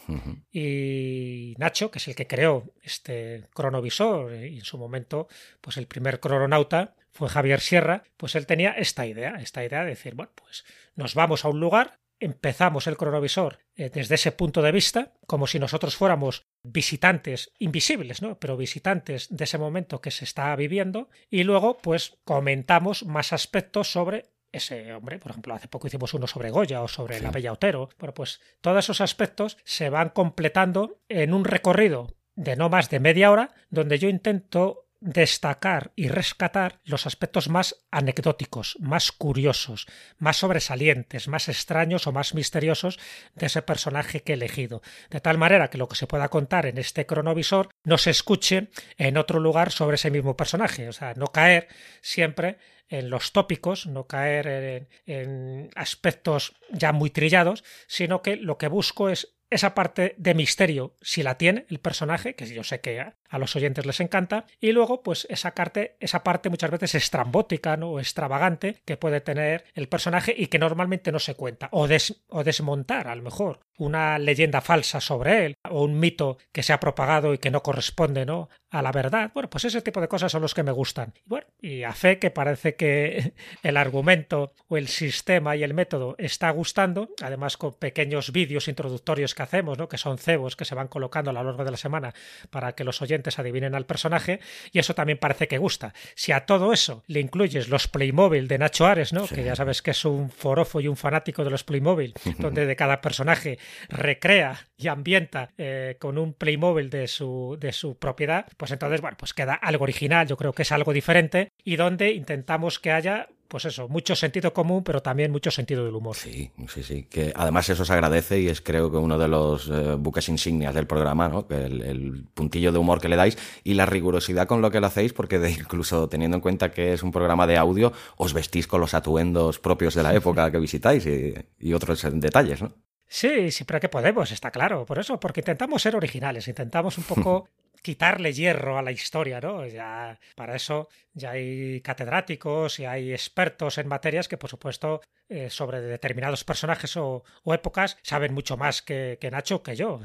[0.52, 5.30] Y Nacho, que es el que creó este cronovisor, y en su momento,
[5.62, 9.92] pues el primer crononauta fue Javier Sierra, pues él tenía esta idea, esta idea de
[9.92, 14.62] decir, bueno, pues nos vamos a un lugar, empezamos el cronovisor eh, desde ese punto
[14.62, 18.40] de vista, como si nosotros fuéramos visitantes invisibles, ¿no?
[18.40, 23.92] Pero visitantes de ese momento que se está viviendo y luego pues comentamos más aspectos
[23.92, 27.52] sobre ese hombre, por ejemplo, hace poco hicimos uno sobre Goya o sobre la Bella
[27.52, 27.90] Otero.
[28.00, 33.00] Bueno, pues todos esos aspectos se van completando en un recorrido de no más de
[33.00, 40.38] media hora, donde yo intento destacar y rescatar los aspectos más anecdóticos, más curiosos, más
[40.38, 43.00] sobresalientes, más extraños o más misteriosos
[43.36, 46.66] de ese personaje que he elegido, de tal manera que lo que se pueda contar
[46.66, 51.14] en este cronovisor no se escuche en otro lugar sobre ese mismo personaje, o sea,
[51.16, 51.68] no caer
[52.02, 52.58] siempre
[52.90, 59.10] en los tópicos, no caer en, aspectos ya muy trillados, sino que lo que busco
[59.10, 63.40] es esa parte de misterio, si la tiene el personaje, que yo sé que a
[63.40, 67.92] los oyentes les encanta, y luego, pues, esa parte, esa parte muchas veces estrambótica ¿no?
[67.92, 71.88] o extravagante que puede tener el personaje y que normalmente no se cuenta, o,
[72.30, 76.74] o desmontar, a lo mejor, una leyenda falsa sobre él, o un mito que se
[76.74, 78.50] ha propagado y que no corresponde ¿no?
[78.70, 79.32] a la verdad.
[79.34, 81.14] Bueno, pues ese tipo de cosas son los que me gustan.
[81.26, 86.16] Bueno, y a fe que parece que el argumento o el sistema y el método
[86.18, 89.88] está gustando, además con pequeños vídeos introductorios que hacemos, ¿no?
[89.88, 92.14] que son cebos que se van colocando a lo largo de la semana
[92.50, 94.40] para que los oyentes adivinen al personaje,
[94.72, 95.94] y eso también parece que gusta.
[96.16, 99.28] Si a todo eso le incluyes los Playmobil de Nacho Ares, ¿no?
[99.28, 102.76] que ya sabes que es un forofo y un fanático de los Playmobil, donde de
[102.76, 108.72] cada personaje recrea y ambienta eh, con un Playmobil de su, de su propiedad, pues
[108.72, 112.80] entonces, bueno, pues queda algo original, yo creo que es algo diferente, y donde intentamos
[112.80, 116.16] que haya pues eso, mucho sentido común, pero también mucho sentido del humor.
[116.16, 117.08] Sí, sí, sí.
[117.10, 120.74] Que además eso se agradece y es creo que uno de los eh, buques insignias
[120.74, 121.48] del programa, ¿no?
[121.50, 124.88] El, el, puntillo de humor que le dais y la rigurosidad con lo que lo
[124.88, 128.68] hacéis, porque de, incluso teniendo en cuenta que es un programa de audio, os vestís
[128.68, 132.74] con los atuendos propios de la época que visitáis y, y otros detalles, ¿no?
[133.08, 134.86] Sí, siempre que podemos, está claro.
[134.86, 137.48] Por eso, porque intentamos ser originales, intentamos un poco
[137.82, 139.66] quitarle hierro a la historia, ¿no?
[139.68, 145.50] Ya para eso ya hay catedráticos y hay expertos en materias que, por supuesto, eh,
[145.50, 150.00] sobre determinados personajes o, épocas saben mucho más que, Nacho que yo.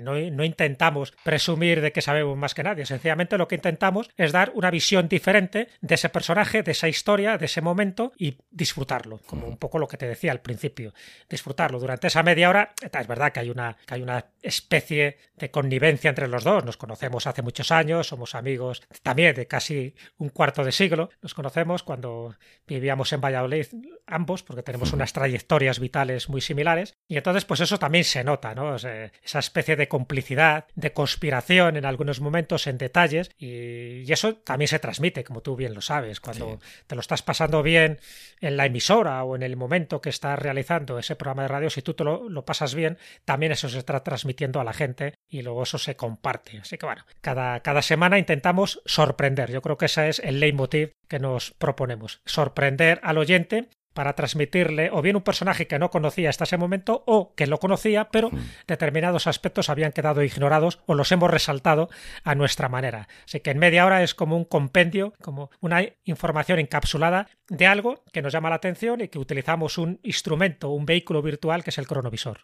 [0.00, 2.84] No, no, intentamos presumir de que sabemos más que nadie.
[2.84, 7.38] Sencillamente lo que intentamos es dar una visión diferente de ese personaje, de esa historia,
[7.38, 10.94] de ese momento y disfrutarlo, como un poco lo que te decía al principio.
[11.28, 12.74] Disfrutarlo durante esa media hora.
[12.80, 16.64] Es verdad que hay una, que hay una especie de connivencia entre los dos.
[16.64, 21.10] Nos conocemos hace muchos años, somos amigos también de casi un cuarto de siglo.
[21.22, 22.36] Nos conocemos cuando
[22.66, 23.66] vivíamos en Valladolid
[24.06, 26.94] ambos, porque tenemos unas trayectorias vitales muy similares.
[27.08, 28.76] Y entonces, pues eso también se nota, ¿no?
[28.76, 33.30] esa especie de complicidad, de conspiración en algunos momentos, en detalles.
[33.38, 36.20] Y, eso también se transmite, como tú bien lo sabes.
[36.20, 38.00] Cuando te lo estás pasando bien
[38.40, 41.80] en la emisora o en el momento que estás realizando ese programa de radio, si
[41.80, 45.42] tú te lo, lo pasas bien, también eso se está transmitiendo a la gente y
[45.42, 46.58] luego eso se comparte.
[46.58, 49.50] Así que bueno, cada, cada semana intentamos sorprender.
[49.50, 52.20] Yo creo que ese es el leitmotiv que nos proponemos.
[52.24, 57.02] Sorprender al oyente para transmitirle o bien un personaje que no conocía hasta ese momento
[57.06, 58.38] o que lo conocía, pero Hmm.
[58.66, 61.88] determinados aspectos habían quedado ignorados o los hemos resaltado
[62.24, 63.08] a nuestra manera.
[63.24, 68.04] Así que en media hora es como un compendio, como una información encapsulada de algo
[68.12, 71.78] que nos llama la atención y que utilizamos un instrumento, un vehículo virtual que es
[71.78, 72.40] el cronovisor.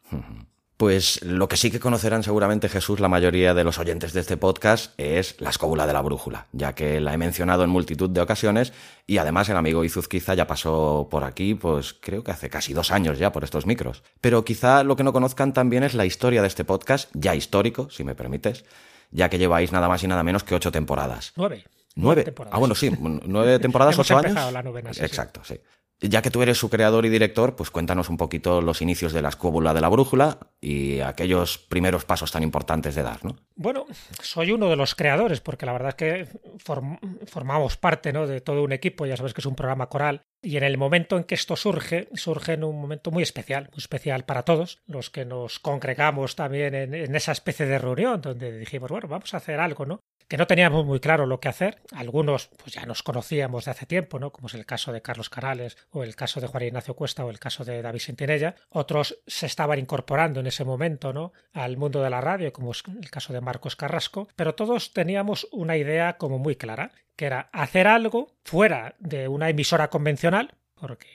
[0.77, 4.37] Pues lo que sí que conocerán seguramente Jesús la mayoría de los oyentes de este
[4.37, 8.21] podcast es la escóbula de la brújula, ya que la he mencionado en multitud de
[8.21, 8.75] ocasiones
[9.07, 12.91] y además el amigo Izuzquiza ya pasó por aquí, pues creo que hace casi dos
[12.91, 14.03] años ya por estos micros.
[14.21, 17.89] Pero quizá lo que no conozcan también es la historia de este podcast, ya histórico,
[17.89, 18.67] si me permites,
[19.11, 21.33] ya que lleváis nada más y nada menos que ocho temporadas.
[21.37, 21.65] Nueve.
[21.95, 22.35] ¿Nueve?
[22.51, 24.53] Ah, bueno, sí, nueve temporadas, Hemos ocho empezado años.
[24.53, 25.07] la novena, sí, sí.
[25.07, 25.59] Exacto, sí.
[26.01, 29.23] Ya que tú eres su creador y director, pues cuéntanos un poquito los inicios de
[29.23, 33.37] la escóbula de la brújula y aquellos primeros pasos tan importantes de dar, ¿no?
[33.55, 33.87] Bueno,
[34.21, 36.29] soy uno de los creadores, porque la verdad es que
[36.59, 38.27] form- formamos parte ¿no?
[38.27, 41.17] de todo un equipo, ya sabes que es un programa coral, y en el momento
[41.17, 45.09] en que esto surge, surge en un momento muy especial, muy especial para todos, los
[45.09, 49.39] que nos congregamos también en, en esa especie de reunión, donde dijimos, bueno, vamos a
[49.39, 50.01] hacer algo, ¿no?
[50.29, 53.87] Que no teníamos muy claro lo que hacer, algunos pues ya nos conocíamos de hace
[53.87, 54.33] tiempo, ¿no?
[54.33, 57.31] Como es el caso de Carlos Canales, o el caso de Juan Ignacio Cuesta, o
[57.31, 61.33] el caso de David Sentinella, otros se estaban incorporando en ese momento, ¿no?
[61.53, 65.47] Al mundo de la radio, como es el caso de Marcos Carrasco, pero todos teníamos
[65.53, 71.07] una idea como muy clara, que era hacer algo fuera de una emisora convencional, porque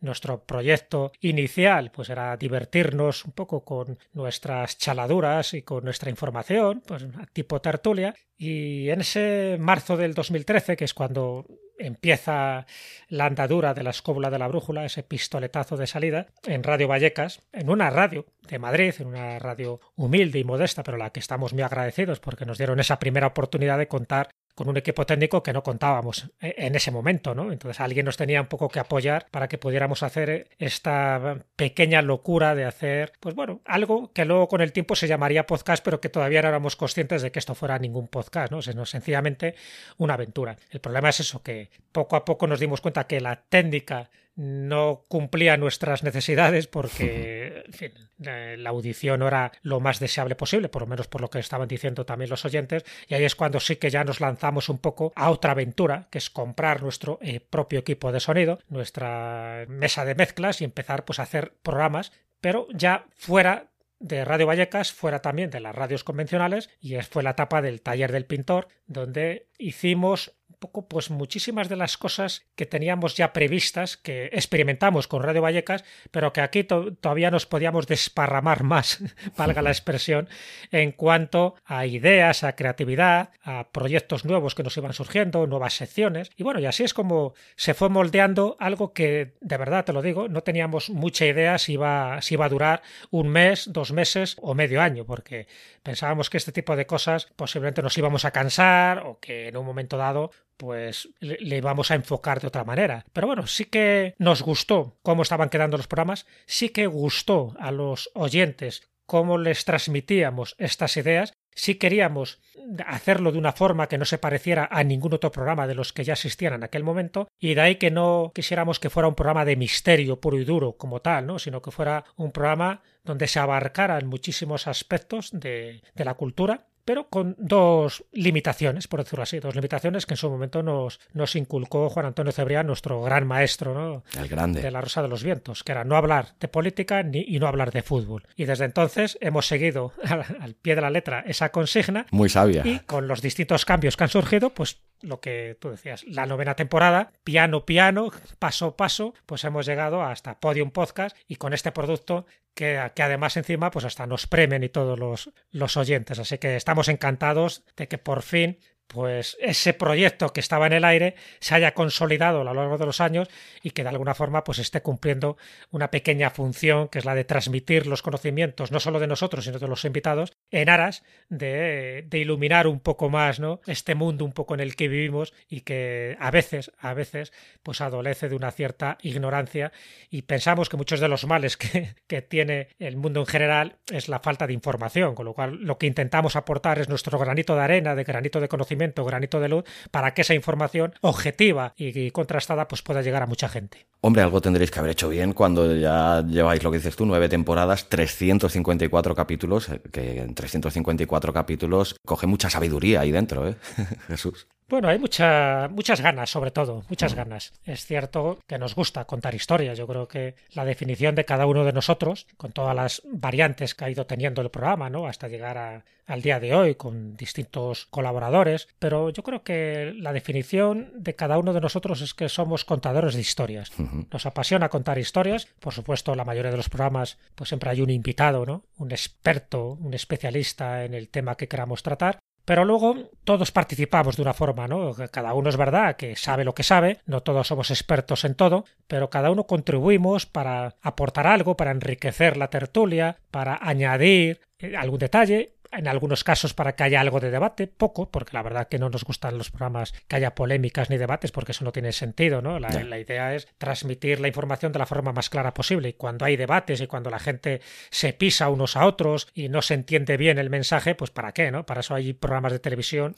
[0.00, 6.82] nuestro proyecto inicial pues era divertirnos un poco con nuestras chaladuras y con nuestra información,
[6.86, 11.44] pues tipo tertulia, y en ese marzo del 2013, que es cuando
[11.80, 12.66] empieza
[13.08, 17.42] la andadura de la escóbula de la brújula, ese pistoletazo de salida, en Radio Vallecas,
[17.52, 21.52] en una radio de Madrid, en una radio humilde y modesta, pero la que estamos
[21.52, 24.30] muy agradecidos porque nos dieron esa primera oportunidad de contar
[24.60, 27.50] con un equipo técnico que no contábamos en ese momento, ¿no?
[27.50, 32.54] Entonces alguien nos tenía un poco que apoyar para que pudiéramos hacer esta pequeña locura
[32.54, 36.10] de hacer, pues bueno, algo que luego con el tiempo se llamaría podcast, pero que
[36.10, 38.60] todavía no éramos conscientes de que esto fuera ningún podcast, ¿no?
[38.60, 39.54] Sino sencillamente
[39.96, 40.58] una aventura.
[40.68, 45.04] El problema es eso, que poco a poco nos dimos cuenta que la técnica no
[45.06, 50.80] cumplía nuestras necesidades porque en fin, la audición no era lo más deseable posible, por
[50.80, 53.76] lo menos por lo que estaban diciendo también los oyentes, y ahí es cuando sí
[53.76, 57.80] que ya nos lanzamos un poco a otra aventura, que es comprar nuestro eh, propio
[57.80, 63.04] equipo de sonido, nuestra mesa de mezclas y empezar pues a hacer programas, pero ya
[63.16, 63.66] fuera
[63.98, 68.10] de Radio Vallecas, fuera también de las radios convencionales, y fue la etapa del taller
[68.10, 74.26] del pintor, donde hicimos poco pues muchísimas de las cosas que teníamos ya previstas, que
[74.26, 79.02] experimentamos con Radio Vallecas, pero que aquí to todavía nos podíamos desparramar más,
[79.36, 80.28] valga la expresión,
[80.70, 86.30] en cuanto a ideas, a creatividad, a proyectos nuevos que nos iban surgiendo, nuevas secciones.
[86.36, 90.02] Y bueno, y así es como se fue moldeando algo que, de verdad te lo
[90.02, 94.36] digo, no teníamos mucha idea si iba, si iba a durar un mes, dos meses
[94.40, 95.48] o medio año, porque
[95.82, 99.64] pensábamos que este tipo de cosas posiblemente nos íbamos a cansar o que en un
[99.64, 103.06] momento dado pues le, íbamos a enfocar de otra manera.
[103.14, 107.72] Pero bueno, sí que nos gustó cómo estaban quedando los programas, sí que gustó a
[107.72, 112.40] los oyentes cómo les transmitíamos estas ideas, sí queríamos
[112.86, 116.04] hacerlo de una forma que no se pareciera a ningún otro programa de los que
[116.04, 119.46] ya existían en aquel momento, y de ahí que no quisiéramos que fuera un programa
[119.46, 121.38] de misterio puro y duro como tal, ¿no?
[121.38, 127.08] sino que fuera un programa donde se abarcaran muchísimos aspectos de, de la cultura pero
[127.08, 131.88] con dos limitaciones, por decirlo así, dos limitaciones que en su momento nos, nos inculcó
[131.88, 134.02] Juan Antonio Cebrián, nuestro gran maestro ¿no?
[134.20, 134.60] El grande.
[134.60, 137.46] de la Rosa de los Vientos, que era no hablar de política ni, y no
[137.46, 138.26] hablar de fútbol.
[138.34, 142.06] Y desde entonces hemos seguido al, al pie de la letra esa consigna.
[142.10, 142.62] Muy sabia.
[142.66, 146.56] Y con los distintos cambios que han surgido, pues lo que tú decías, la novena
[146.56, 151.72] temporada, piano, piano, paso a paso, pues hemos llegado hasta Podium Podcast y con este
[151.72, 152.26] producto
[152.60, 156.18] que, además encima pues hasta nos premen y todos los, los oyentes.
[156.18, 158.58] Así que estamos encantados de que por fin
[158.92, 162.86] pues ese proyecto que estaba en el aire se haya consolidado a lo largo de
[162.86, 163.28] los años
[163.62, 165.36] y que de alguna forma pues esté cumpliendo
[165.70, 169.58] una pequeña función que es la de transmitir los conocimientos no solo de nosotros sino
[169.58, 174.32] de los invitados en aras de, de iluminar un poco más no este mundo un
[174.32, 178.50] poco en el que vivimos y que a veces a veces pues adolece de una
[178.50, 179.72] cierta ignorancia.
[180.10, 184.08] Y pensamos que muchos de los males que, que tiene el mundo en general es
[184.08, 187.62] la falta de información con lo cual lo que intentamos aportar es nuestro granito de
[187.62, 192.68] arena de granito de conocimiento granito de luz para que esa información objetiva y contrastada
[192.68, 193.86] pues pueda llegar a mucha gente.
[194.02, 197.28] Hombre, algo tendréis que haber hecho bien cuando ya lleváis lo que dices tú, nueve
[197.28, 203.56] temporadas, 354 capítulos, que en 354 capítulos coge mucha sabiduría ahí dentro, ¿eh?
[204.08, 204.46] Jesús.
[204.70, 207.52] Bueno, hay mucha, muchas ganas, sobre todo, muchas ganas.
[207.64, 209.76] Es cierto que nos gusta contar historias.
[209.76, 213.84] Yo creo que la definición de cada uno de nosotros, con todas las variantes que
[213.84, 215.08] ha ido teniendo el programa, ¿no?
[215.08, 220.92] Hasta llegar al día de hoy con distintos colaboradores, pero yo creo que la definición
[220.94, 223.72] de cada uno de nosotros es que somos contadores de historias.
[224.12, 225.48] Nos apasiona contar historias.
[225.58, 228.62] Por supuesto, la mayoría de los programas, pues siempre hay un invitado, ¿no?
[228.78, 232.20] Un experto, un especialista en el tema que queramos tratar.
[232.50, 234.92] Pero luego todos participamos de una forma, ¿no?
[235.12, 238.64] Cada uno es verdad que sabe lo que sabe, no todos somos expertos en todo,
[238.88, 244.98] pero cada uno contribuimos para aportar algo, para enriquecer la tertulia, para añadir eh, algún
[244.98, 248.78] detalle en algunos casos para que haya algo de debate, poco, porque la verdad que
[248.78, 252.42] no nos gustan los programas que haya polémicas ni debates, porque eso no tiene sentido,
[252.42, 252.58] ¿no?
[252.58, 255.90] La, la, idea es transmitir la información de la forma más clara posible.
[255.90, 259.62] Y cuando hay debates y cuando la gente se pisa unos a otros y no
[259.62, 261.64] se entiende bien el mensaje, pues ¿para qué, no?
[261.64, 263.14] Para eso hay programas de televisión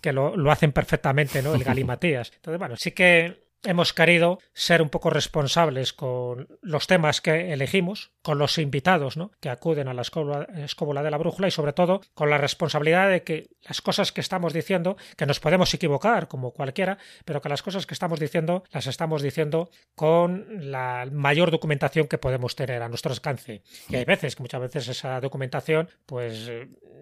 [0.00, 1.54] que lo, lo, hacen perfectamente, ¿no?
[1.54, 2.32] El Galimatías.
[2.36, 8.12] Entonces, bueno, sí que hemos querido ser un poco responsables con los temas que elegimos,
[8.22, 9.30] con los invitados ¿no?
[9.40, 13.22] que acuden a la escóbula, de la brújula y sobre todo con la responsabilidad de
[13.22, 17.62] que las cosas que estamos diciendo, que nos podemos equivocar como cualquiera, pero que las
[17.62, 22.88] cosas que estamos diciendo las estamos diciendo con la mayor documentación que podemos tener a
[22.88, 23.62] nuestro alcance.
[23.88, 26.50] Y hay veces que muchas veces esa documentación pues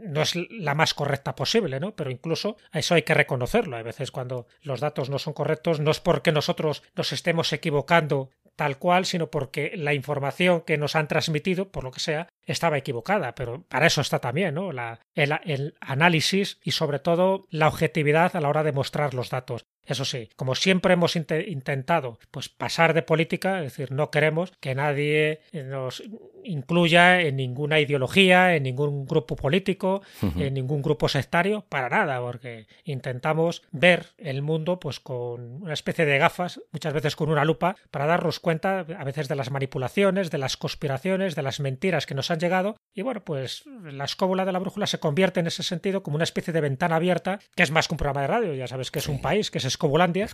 [0.04, 1.94] no es la más correcta posible, ¿no?
[1.94, 3.76] Pero incluso eso hay que reconocerlo.
[3.76, 8.30] Hay veces cuando los datos no son correctos no es porque nosotros nos estemos equivocando
[8.56, 12.78] tal cual, sino porque la información que nos han transmitido, por lo que sea, estaba
[12.78, 13.34] equivocada.
[13.34, 14.72] Pero para eso está también ¿no?
[14.72, 19.64] La, el, análisis y sobre todo la objetividad a la hora de mostrar los datos.
[19.86, 24.74] Eso sí, como siempre hemos intentado pues pasar de política, es decir, no queremos que
[24.74, 26.02] nadie nos
[26.42, 30.02] incluya en ninguna ideología, en ningún grupo político,
[30.38, 36.04] en ningún grupo sectario, para nada, porque intentamos ver el mundo pues con una especie
[36.06, 40.30] de gafas, muchas veces con una lupa, para darnos cuenta a veces de las manipulaciones,
[40.30, 42.76] de las conspiraciones, de las mentiras que nos han llegado.
[42.94, 46.24] Y bueno, pues la escóbula de la brújula se convierte en ese sentido como una
[46.24, 48.98] especie de ventana abierta, que es más que un programa de radio, ya sabes que
[48.98, 50.24] es un país, que es Escobulandia,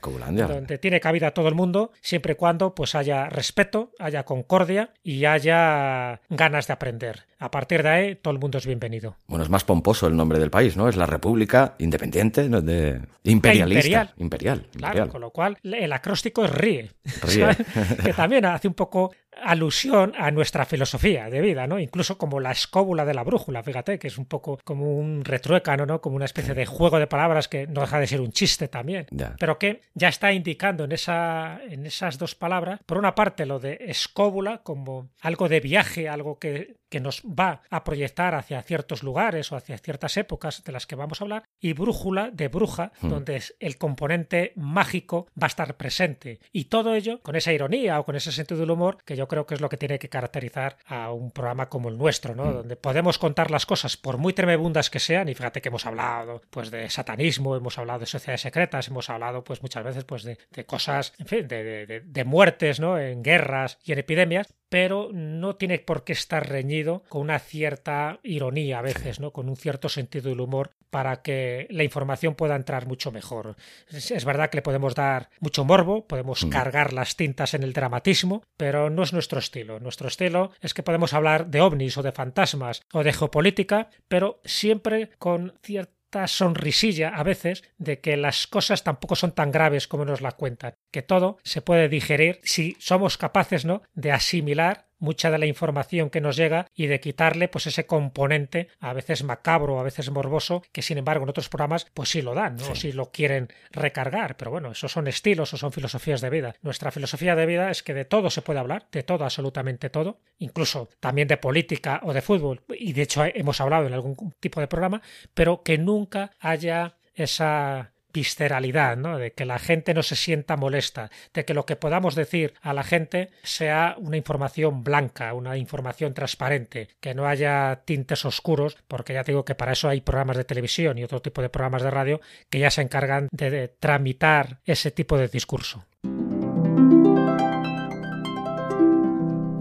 [0.47, 5.25] donde tiene cabida todo el mundo, siempre y cuando pues haya respeto, haya concordia y
[5.25, 7.30] haya ganas de aprender.
[7.41, 9.17] A partir de ahí, todo el mundo es bienvenido.
[9.27, 10.91] Bueno, es más pomposo el nombre del país, ¿no?
[10.91, 13.79] Es la República Independiente de imperialista.
[13.79, 14.15] Imperial.
[14.19, 16.91] Imperial, Claro, con lo cual el acróstico es RIE.
[17.23, 17.47] RIE.
[18.05, 21.79] que también hace un poco alusión a nuestra filosofía de vida, ¿no?
[21.79, 25.87] Incluso como la escóbula de la brújula, fíjate, que es un poco como un retruécano,
[25.87, 26.03] ¿no?
[26.03, 29.07] Como una especie de juego de palabras que no deja de ser un chiste también,
[29.39, 33.59] pero que ya está indicando en, esa, en esas dos palabras, por una parte lo
[33.59, 39.03] de escóbula como algo de viaje, algo que, que nos va a proyectar hacia ciertos
[39.03, 42.93] lugares o hacia ciertas épocas de las que vamos a hablar, y brújula de bruja,
[43.01, 43.09] hmm.
[43.09, 46.41] donde el componente mágico va a estar presente.
[46.53, 49.47] Y todo ello con esa ironía o con ese sentido del humor que yo creo
[49.47, 52.45] que es lo que tiene que caracterizar a un programa como el nuestro, ¿no?
[52.47, 52.55] Hmm.
[52.55, 56.43] Donde podemos contar las cosas por muy tremebundas que sean, y fíjate que hemos hablado
[56.51, 60.39] pues de satanismo, hemos hablado de sociedades secretas, hemos hablado pues muchas veces pues de,
[60.67, 62.99] cosas, en fin, de, de, de muertes, ¿no?
[62.99, 68.21] En guerras y en epidemias, pero no tiene por qué estar reñido con una cierta
[68.23, 69.33] ironía a veces, ¿no?
[69.33, 73.57] Con un cierto sentido del humor para que la información pueda entrar mucho mejor.
[73.89, 78.43] Es, verdad que le podemos dar mucho morbo, podemos cargar las tintas en el dramatismo,
[78.57, 79.81] pero no es nuestro estilo.
[79.81, 84.41] Nuestro estilo es que podemos hablar de ovnis o de fantasmas o de geopolítica, pero
[84.45, 90.05] siempre con cierta sonrisilla a veces de que las cosas tampoco son tan graves como
[90.05, 95.31] nos la cuentan, que todo se puede digerir si somos capaces, ¿no?, de asimilar mucha
[95.31, 99.81] de la información que nos llega y de quitarle pues ese componente a veces macabro,
[99.81, 102.75] a veces morboso, que sin embargo en otros programas pues sí lo dan, ¿no?
[102.75, 102.93] Sí.
[102.93, 106.55] lo quieren recargar, pero bueno, esos son estilos o son filosofías de vida.
[106.63, 110.21] Nuestra filosofía de vida es que de todo se puede hablar, de todo, absolutamente todo,
[110.39, 114.61] incluso también de política o de fútbol, y de hecho hemos hablado en algún tipo
[114.61, 115.03] de programa,
[115.35, 119.19] pero que nunca haya esa visceralidad, ¿no?
[119.19, 122.73] de que la gente no se sienta molesta, de que lo que podamos decir a
[122.73, 129.15] la gente sea una información blanca, una información transparente, que no haya tintes oscuros, porque
[129.15, 131.91] ya digo que para eso hay programas de televisión y otro tipo de programas de
[131.91, 135.85] radio que ya se encargan de, tramitar ese tipo de discurso.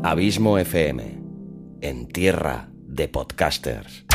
[0.03, 1.19] Abismo FM,
[1.81, 4.05] en tierra de podcasters.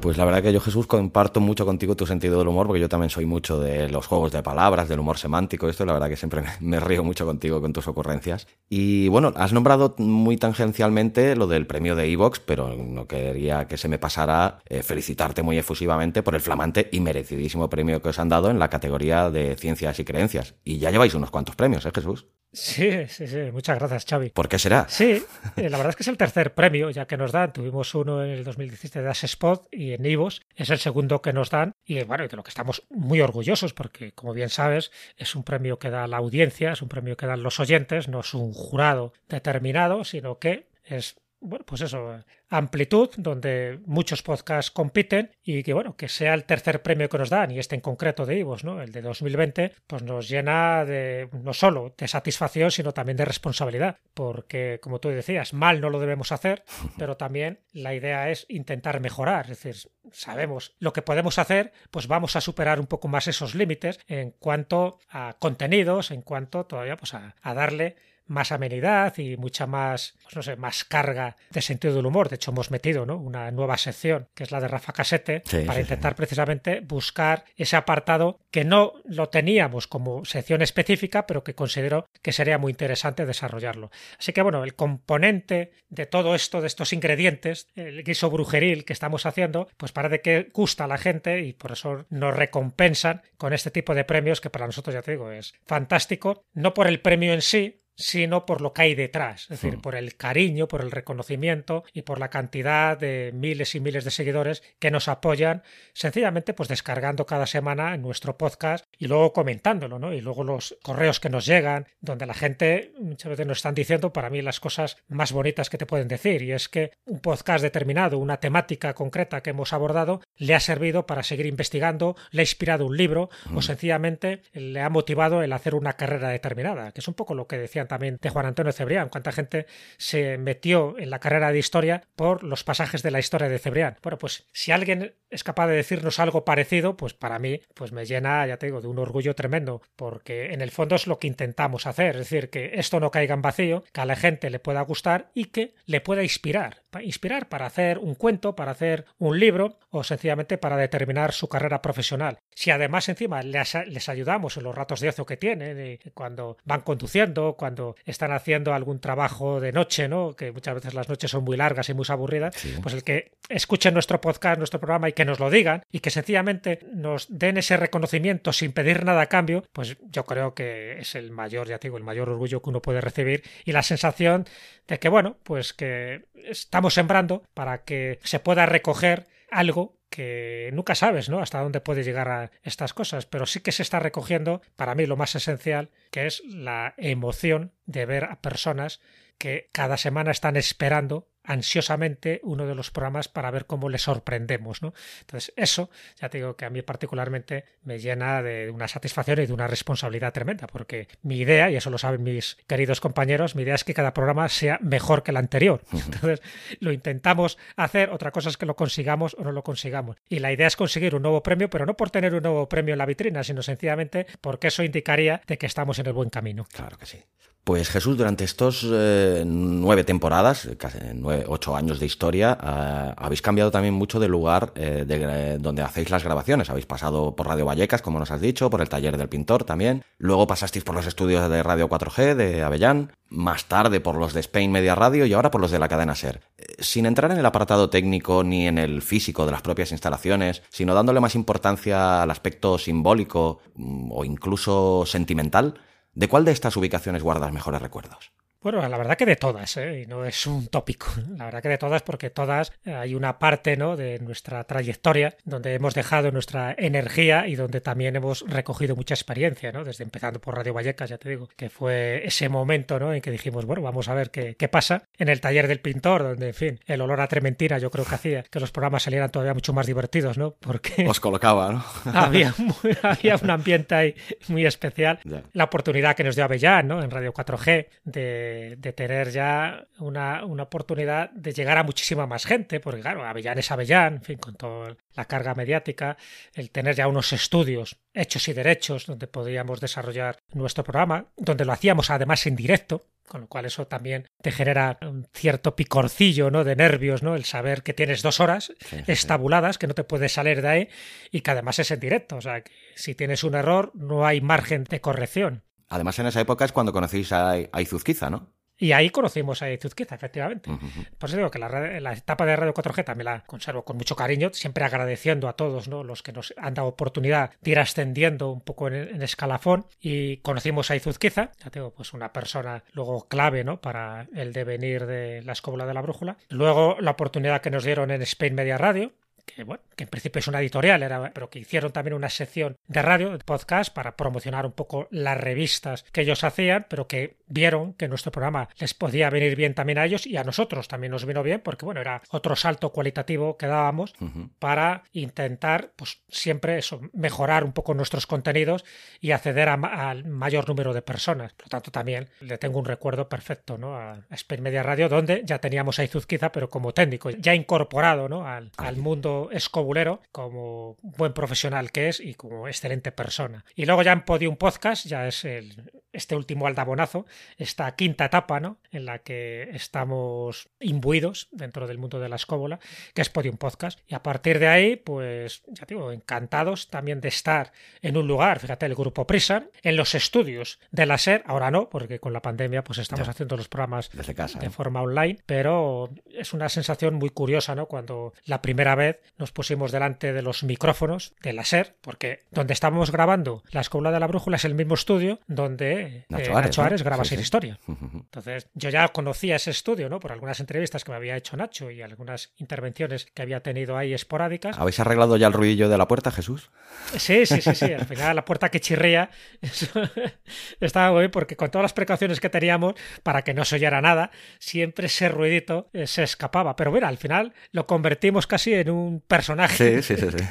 [0.00, 2.88] Pues la verdad que yo, Jesús, comparto mucho contigo tu sentido del humor, porque yo
[2.88, 6.16] también soy mucho de los juegos de palabras, del humor semántico, esto, la verdad que
[6.16, 8.46] siempre me río mucho contigo con tus ocurrencias.
[8.70, 13.76] Y bueno, has nombrado muy tangencialmente lo del premio de Evox, pero no quería que
[13.76, 18.18] se me pasara eh, felicitarte muy efusivamente por el flamante y merecidísimo premio que os
[18.18, 20.54] han dado en la categoría de ciencias y creencias.
[20.64, 22.26] Y ya lleváis unos cuantos premios, ¿eh, Jesús?
[22.52, 23.50] Sí, sí, sí.
[23.52, 24.30] Muchas gracias, Xavi.
[24.30, 24.88] ¿Por qué será?
[24.88, 25.22] Sí,
[25.56, 27.52] eh, la verdad es que es el tercer premio ya que nos dan.
[27.52, 30.42] Tuvimos uno en el 2017 de As Spot y en Ivos.
[30.56, 34.12] Es el segundo que nos dan y bueno, de lo que estamos muy orgullosos porque,
[34.12, 37.42] como bien sabes, es un premio que da la audiencia, es un premio que dan
[37.42, 43.80] los oyentes, no es un jurado determinado, sino que es bueno, pues eso, amplitud, donde
[43.86, 47.58] muchos podcasts compiten y que, bueno, que sea el tercer premio que nos dan, y
[47.58, 48.82] este en concreto de Ivos, ¿no?
[48.82, 53.96] El de 2020, pues nos llena de, no solo de satisfacción, sino también de responsabilidad,
[54.12, 56.62] porque, como tú decías, mal no lo debemos hacer,
[56.98, 62.06] pero también la idea es intentar mejorar, es decir, sabemos lo que podemos hacer, pues
[62.06, 66.96] vamos a superar un poco más esos límites en cuanto a contenidos, en cuanto todavía,
[66.96, 67.96] pues a, a darle
[68.30, 72.28] más amenidad y mucha más, pues no sé, más carga de sentido del humor.
[72.28, 73.16] De hecho, hemos metido ¿no?
[73.16, 78.38] una nueva sección, que es la de Rafa Casete, para intentar precisamente buscar ese apartado
[78.50, 83.90] que no lo teníamos como sección específica, pero que considero que sería muy interesante desarrollarlo.
[84.18, 88.92] Así que, bueno, el componente de todo esto, de estos ingredientes, el guiso brujeril que
[88.92, 93.52] estamos haciendo, pues parece que gusta a la gente y por eso nos recompensan con
[93.52, 96.44] este tipo de premios que para nosotros, ya te digo, es fantástico.
[96.52, 99.80] No por el premio en sí, sino por lo que hay detrás, es decir, hmm.
[99.82, 104.10] por el cariño, por el reconocimiento y por la cantidad de miles y miles de
[104.10, 105.62] seguidores que nos apoyan,
[105.92, 110.12] sencillamente pues descargando cada semana en nuestro podcast y luego comentándolo, ¿no?
[110.12, 114.12] Y luego los correos que nos llegan, donde la gente muchas veces nos están diciendo
[114.12, 117.62] para mí las cosas más bonitas que te pueden decir, y es que un podcast
[117.62, 122.44] determinado, una temática concreta que hemos abordado, le ha servido para seguir investigando, le ha
[122.44, 123.62] inspirado un libro o hmm.
[123.62, 127.58] sencillamente le ha motivado el hacer una carrera determinada, que es un poco lo que
[127.88, 129.66] también de Juan Antonio Cebrián, cuánta gente
[129.98, 133.96] se metió en la carrera de historia por los pasajes de la historia de Cebrián.
[134.02, 138.04] Bueno, pues si alguien es capaz de decirnos algo parecido, pues para mí pues me
[138.04, 141.28] llena, ya te digo, de un orgullo tremendo, porque en el fondo es lo que
[141.28, 144.58] intentamos hacer, es decir, que esto no caiga en vacío, que a la gente le
[144.58, 149.38] pueda gustar y que le pueda inspirar, inspirar para hacer un cuento, para hacer un
[149.38, 152.38] libro o sencillamente para determinar su carrera profesional.
[152.54, 157.54] Si además encima les, ayudamos en los ratos de ocio que tienen, cuando van conduciendo,
[157.54, 157.69] cuando
[158.04, 160.34] están haciendo algún trabajo de noche, ¿no?
[160.34, 163.94] Que muchas veces las noches son muy largas y muy aburridas, pues el que escuchen
[163.94, 167.76] nuestro podcast, nuestro programa y que nos lo digan y que sencillamente nos den ese
[167.76, 171.96] reconocimiento sin pedir nada a cambio, pues yo creo que es el mayor, ya digo,
[171.96, 174.46] el mayor orgullo que uno puede recibir y la sensación
[174.86, 180.94] de que, bueno, pues que estamos sembrando para que se pueda recoger algo que nunca
[180.94, 181.40] sabes, ¿no?
[181.40, 185.06] Hasta dónde puede llegar a estas cosas, pero sí que se está recogiendo, para mí,
[185.06, 189.00] lo más esencial, que es la emoción de ver a personas
[189.38, 194.82] que cada semana están esperando ansiosamente uno de los programas para ver cómo le sorprendemos,
[194.82, 194.92] ¿no?
[195.20, 199.46] Entonces, eso, ya te digo que a mí particularmente me llena de una satisfacción y
[199.46, 203.62] de una responsabilidad tremenda, porque mi idea, y eso lo saben mis queridos compañeros, mi
[203.62, 205.82] idea es que cada programa sea mejor que el anterior.
[205.92, 206.42] Entonces,
[206.80, 210.16] lo intentamos hacer, otra cosa es que lo consigamos o no lo consigamos.
[210.28, 212.94] Y la idea es conseguir un nuevo premio, pero no por tener un nuevo premio
[212.94, 216.66] en la vitrina, sino sencillamente porque eso indicaría de que estamos en el buen camino.
[216.72, 217.22] Claro que sí.
[217.62, 223.42] Pues Jesús, durante estos eh, nueve temporadas, casi nueve, ocho años de historia, eh, habéis
[223.42, 226.70] cambiado también mucho de lugar eh, de, donde hacéis las grabaciones.
[226.70, 230.04] Habéis pasado por Radio Vallecas, como nos has dicho, por el taller del pintor también.
[230.16, 234.40] Luego pasasteis por los estudios de Radio 4G de Avellán, más tarde por los de
[234.40, 236.40] Spain Media Radio y ahora por los de la cadena Ser.
[236.78, 240.94] Sin entrar en el apartado técnico ni en el físico de las propias instalaciones, sino
[240.94, 245.74] dándole más importancia al aspecto simbólico mm, o incluso sentimental,
[246.12, 248.32] ¿De cuál de estas ubicaciones guardas mejores recuerdos?
[248.62, 250.02] Bueno, la verdad que de todas, ¿eh?
[250.02, 251.06] y no es un tópico.
[251.38, 253.96] La verdad que de todas, porque todas eh, hay una parte ¿no?
[253.96, 259.72] de nuestra trayectoria donde hemos dejado nuestra energía y donde también hemos recogido mucha experiencia,
[259.72, 259.82] ¿no?
[259.82, 263.14] Desde empezando por Radio Vallecas, ya te digo, que fue ese momento ¿no?
[263.14, 265.04] en que dijimos, bueno, vamos a ver qué, qué pasa.
[265.16, 268.14] En el taller del pintor, donde, en fin, el olor a trementina yo creo que
[268.14, 270.56] hacía que los programas salieran todavía mucho más divertidos, ¿no?
[270.60, 271.06] Porque.
[271.08, 271.84] Os colocaba, ¿no?
[272.12, 272.54] había,
[273.02, 274.14] había un ambiente ahí
[274.48, 275.18] muy especial.
[275.54, 277.02] La oportunidad que nos dio Avellán, ¿no?
[277.02, 282.44] En Radio 4G de de, tener ya una, una, oportunidad de llegar a muchísima más
[282.44, 286.16] gente, porque claro, Avellán es Avellán, en fin, con toda la carga mediática,
[286.54, 291.72] el tener ya unos estudios hechos y derechos donde podíamos desarrollar nuestro programa, donde lo
[291.72, 296.64] hacíamos además en directo, con lo cual eso también te genera un cierto picorcillo, ¿no?
[296.64, 297.36] De nervios, ¿no?
[297.36, 298.72] El saber que tienes dos horas
[299.06, 300.88] estabuladas, que no te puedes salir de ahí
[301.30, 302.36] y que además es en directo.
[302.36, 305.62] O sea, que si tienes un error no hay margen de corrección.
[305.90, 308.48] Además, en esa época es cuando conocéis a, a Izuzquiza, ¿no?
[308.80, 310.70] Y ahí conocimos a Izuzquiza, efectivamente.
[311.18, 314.50] Por eso digo que la, etapa de Radio 4G también la conservo con mucho cariño,
[314.54, 316.02] siempre agradeciendo a todos ¿no?
[316.02, 319.84] los que nos han dado oportunidad de ir ascendiendo un poco en, escalafón.
[320.00, 323.82] Y conocimos a Izuzquiza, ya tengo pues una persona luego clave ¿no?
[323.82, 326.38] para el devenir de la escóbula de la brújula.
[326.48, 329.12] Luego la oportunidad que nos dieron en Spain Media Radio,
[329.54, 332.76] que bueno, que en principio es una editorial, era, pero que hicieron también una sección
[332.88, 337.36] de radio, de podcast, para promocionar un poco las revistas que ellos hacían, pero que
[337.46, 341.10] vieron que nuestro programa les podía venir bien también a ellos y a nosotros también
[341.10, 344.14] nos vino bien, porque bueno, era otro salto cualitativo que dábamos
[344.58, 348.84] para intentar, pues siempre eso, mejorar un poco nuestros contenidos
[349.20, 351.52] y acceder al mayor número de personas.
[351.52, 353.96] Por lo tanto, también le tengo un recuerdo perfecto, ¿no?
[353.96, 358.46] A Spain Media Radio, donde ya teníamos a Izuzquiza, pero como técnico, ya incorporado, ¿no?
[358.46, 363.64] al mundo escobulero, como buen profesional que es y como excelente persona.
[363.74, 368.60] Y luego ya en Podium Podcast, ya es el, este último aldabonazo, esta quinta etapa,
[368.60, 368.78] ¿no?
[368.90, 372.80] En la que estamos imbuidos dentro del mundo de la escóbula,
[373.14, 374.00] que es Podium Podcast.
[374.06, 378.60] Y a partir de ahí, pues, ya digo, encantados también de estar en un lugar,
[378.60, 382.42] fíjate, el grupo Prisa, en los estudios de la SER, ahora no, porque con la
[382.42, 387.14] pandemia pues estamos haciendo los programas Desde casa, de forma online, pero es una sensación
[387.14, 387.86] muy curiosa, ¿no?
[387.86, 392.72] Cuando la primera vez nos pusimos delante de los micrófonos de la SER, porque donde
[392.72, 397.24] estábamos grabando la escóbula de la brújula es el mismo estudio donde Nacho Ares, graba
[397.24, 397.78] sí, historia.
[397.86, 400.20] Entonces, yo ya conocía ese estudio, ¿no?
[400.20, 404.12] Por algunas entrevistas que me había hecho Nacho y algunas intervenciones que había tenido ahí
[404.12, 404.78] esporádicas.
[404.78, 406.70] ¿Habéis arreglado ya el ruidillo de la puerta, Jesús?
[407.16, 407.92] Sí, sí, sí, sí.
[407.92, 409.30] Al final la puerta que chirría
[410.80, 414.00] estaba muy bien porque con todas las precauciones que teníamos para que no se oyera
[414.00, 416.76] nada, siempre ese ruidito eh, se escapaba.
[416.76, 420.02] Pero mira, al final lo convertimos casi en un personaje.
[420.02, 420.38] Sí, sí, sí.
[420.38, 420.44] sí.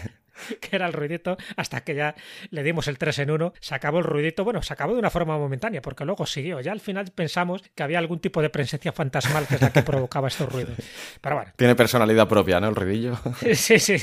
[0.61, 2.15] que era el ruidito, hasta que ya
[2.49, 5.09] le dimos el 3 en 1, se acabó el ruidito, bueno, se acabó de una
[5.09, 8.91] forma momentánea, porque luego siguió, ya al final pensamos que había algún tipo de presencia
[8.91, 10.75] fantasmal que es la que provocaba estos ruidos.
[11.21, 11.51] Pero bueno.
[11.55, 12.69] Tiene personalidad propia, ¿no?
[12.69, 13.19] El ruidillo.
[13.59, 13.97] Sí, sí,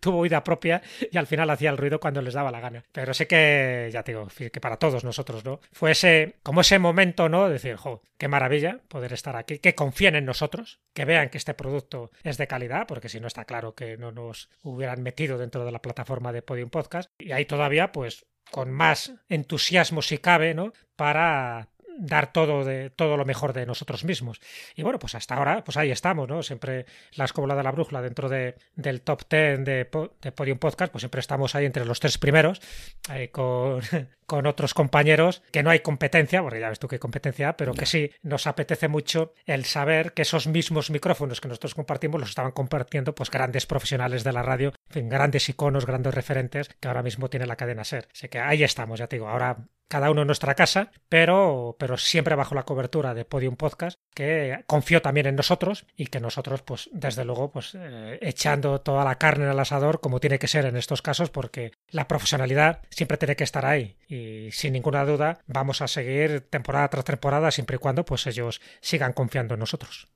[0.00, 2.84] tuvo vida propia y al final hacía el ruido cuando les daba la gana.
[2.92, 5.60] Pero sé que, ya te digo, que para todos nosotros, ¿no?
[5.72, 7.46] Fue ese, como ese momento, ¿no?
[7.46, 11.38] De decir, jo, qué maravilla poder estar aquí, que confíen en nosotros, que vean que
[11.38, 15.38] este producto es de calidad, porque si no está claro que no nos hubieran metido
[15.38, 17.10] dentro de la plataforma de Podium Podcast.
[17.18, 20.72] Y ahí todavía, pues, con más entusiasmo si cabe, ¿no?
[20.96, 24.40] Para dar todo de todo lo mejor de nosotros mismos.
[24.74, 26.42] Y bueno, pues hasta ahora, pues ahí estamos, ¿no?
[26.42, 29.88] Siempre la escóbula de la brújula dentro de, del top 10 de,
[30.22, 32.60] de, Podium Podcast, pues siempre estamos ahí entre los tres primeros,
[33.32, 33.80] con,
[34.26, 37.86] con otros compañeros, que no hay competencia, porque ya ves tú hay competencia, pero que
[37.86, 42.52] sí nos apetece mucho el saber que esos mismos micrófonos que nosotros compartimos los estaban
[42.52, 47.28] compartiendo pues grandes profesionales de la radio, en grandes iconos, grandes referentes que ahora mismo
[47.28, 48.08] tiene la cadena SER.
[48.12, 49.58] Así que ahí estamos, ya te digo, ahora
[49.88, 54.64] cada uno en nuestra casa, pero, pero siempre bajo la cobertura de Podium Podcast, que
[54.66, 59.16] confió también en nosotros y que nosotros, pues desde luego, pues eh, echando toda la
[59.16, 63.36] carne el asador, como tiene que ser en estos casos, porque la profesionalidad siempre tiene
[63.36, 67.78] que estar ahí y sin ninguna duda vamos a seguir temporada tras temporada siempre y
[67.78, 70.08] cuando pues ellos sigan confiando en nosotros.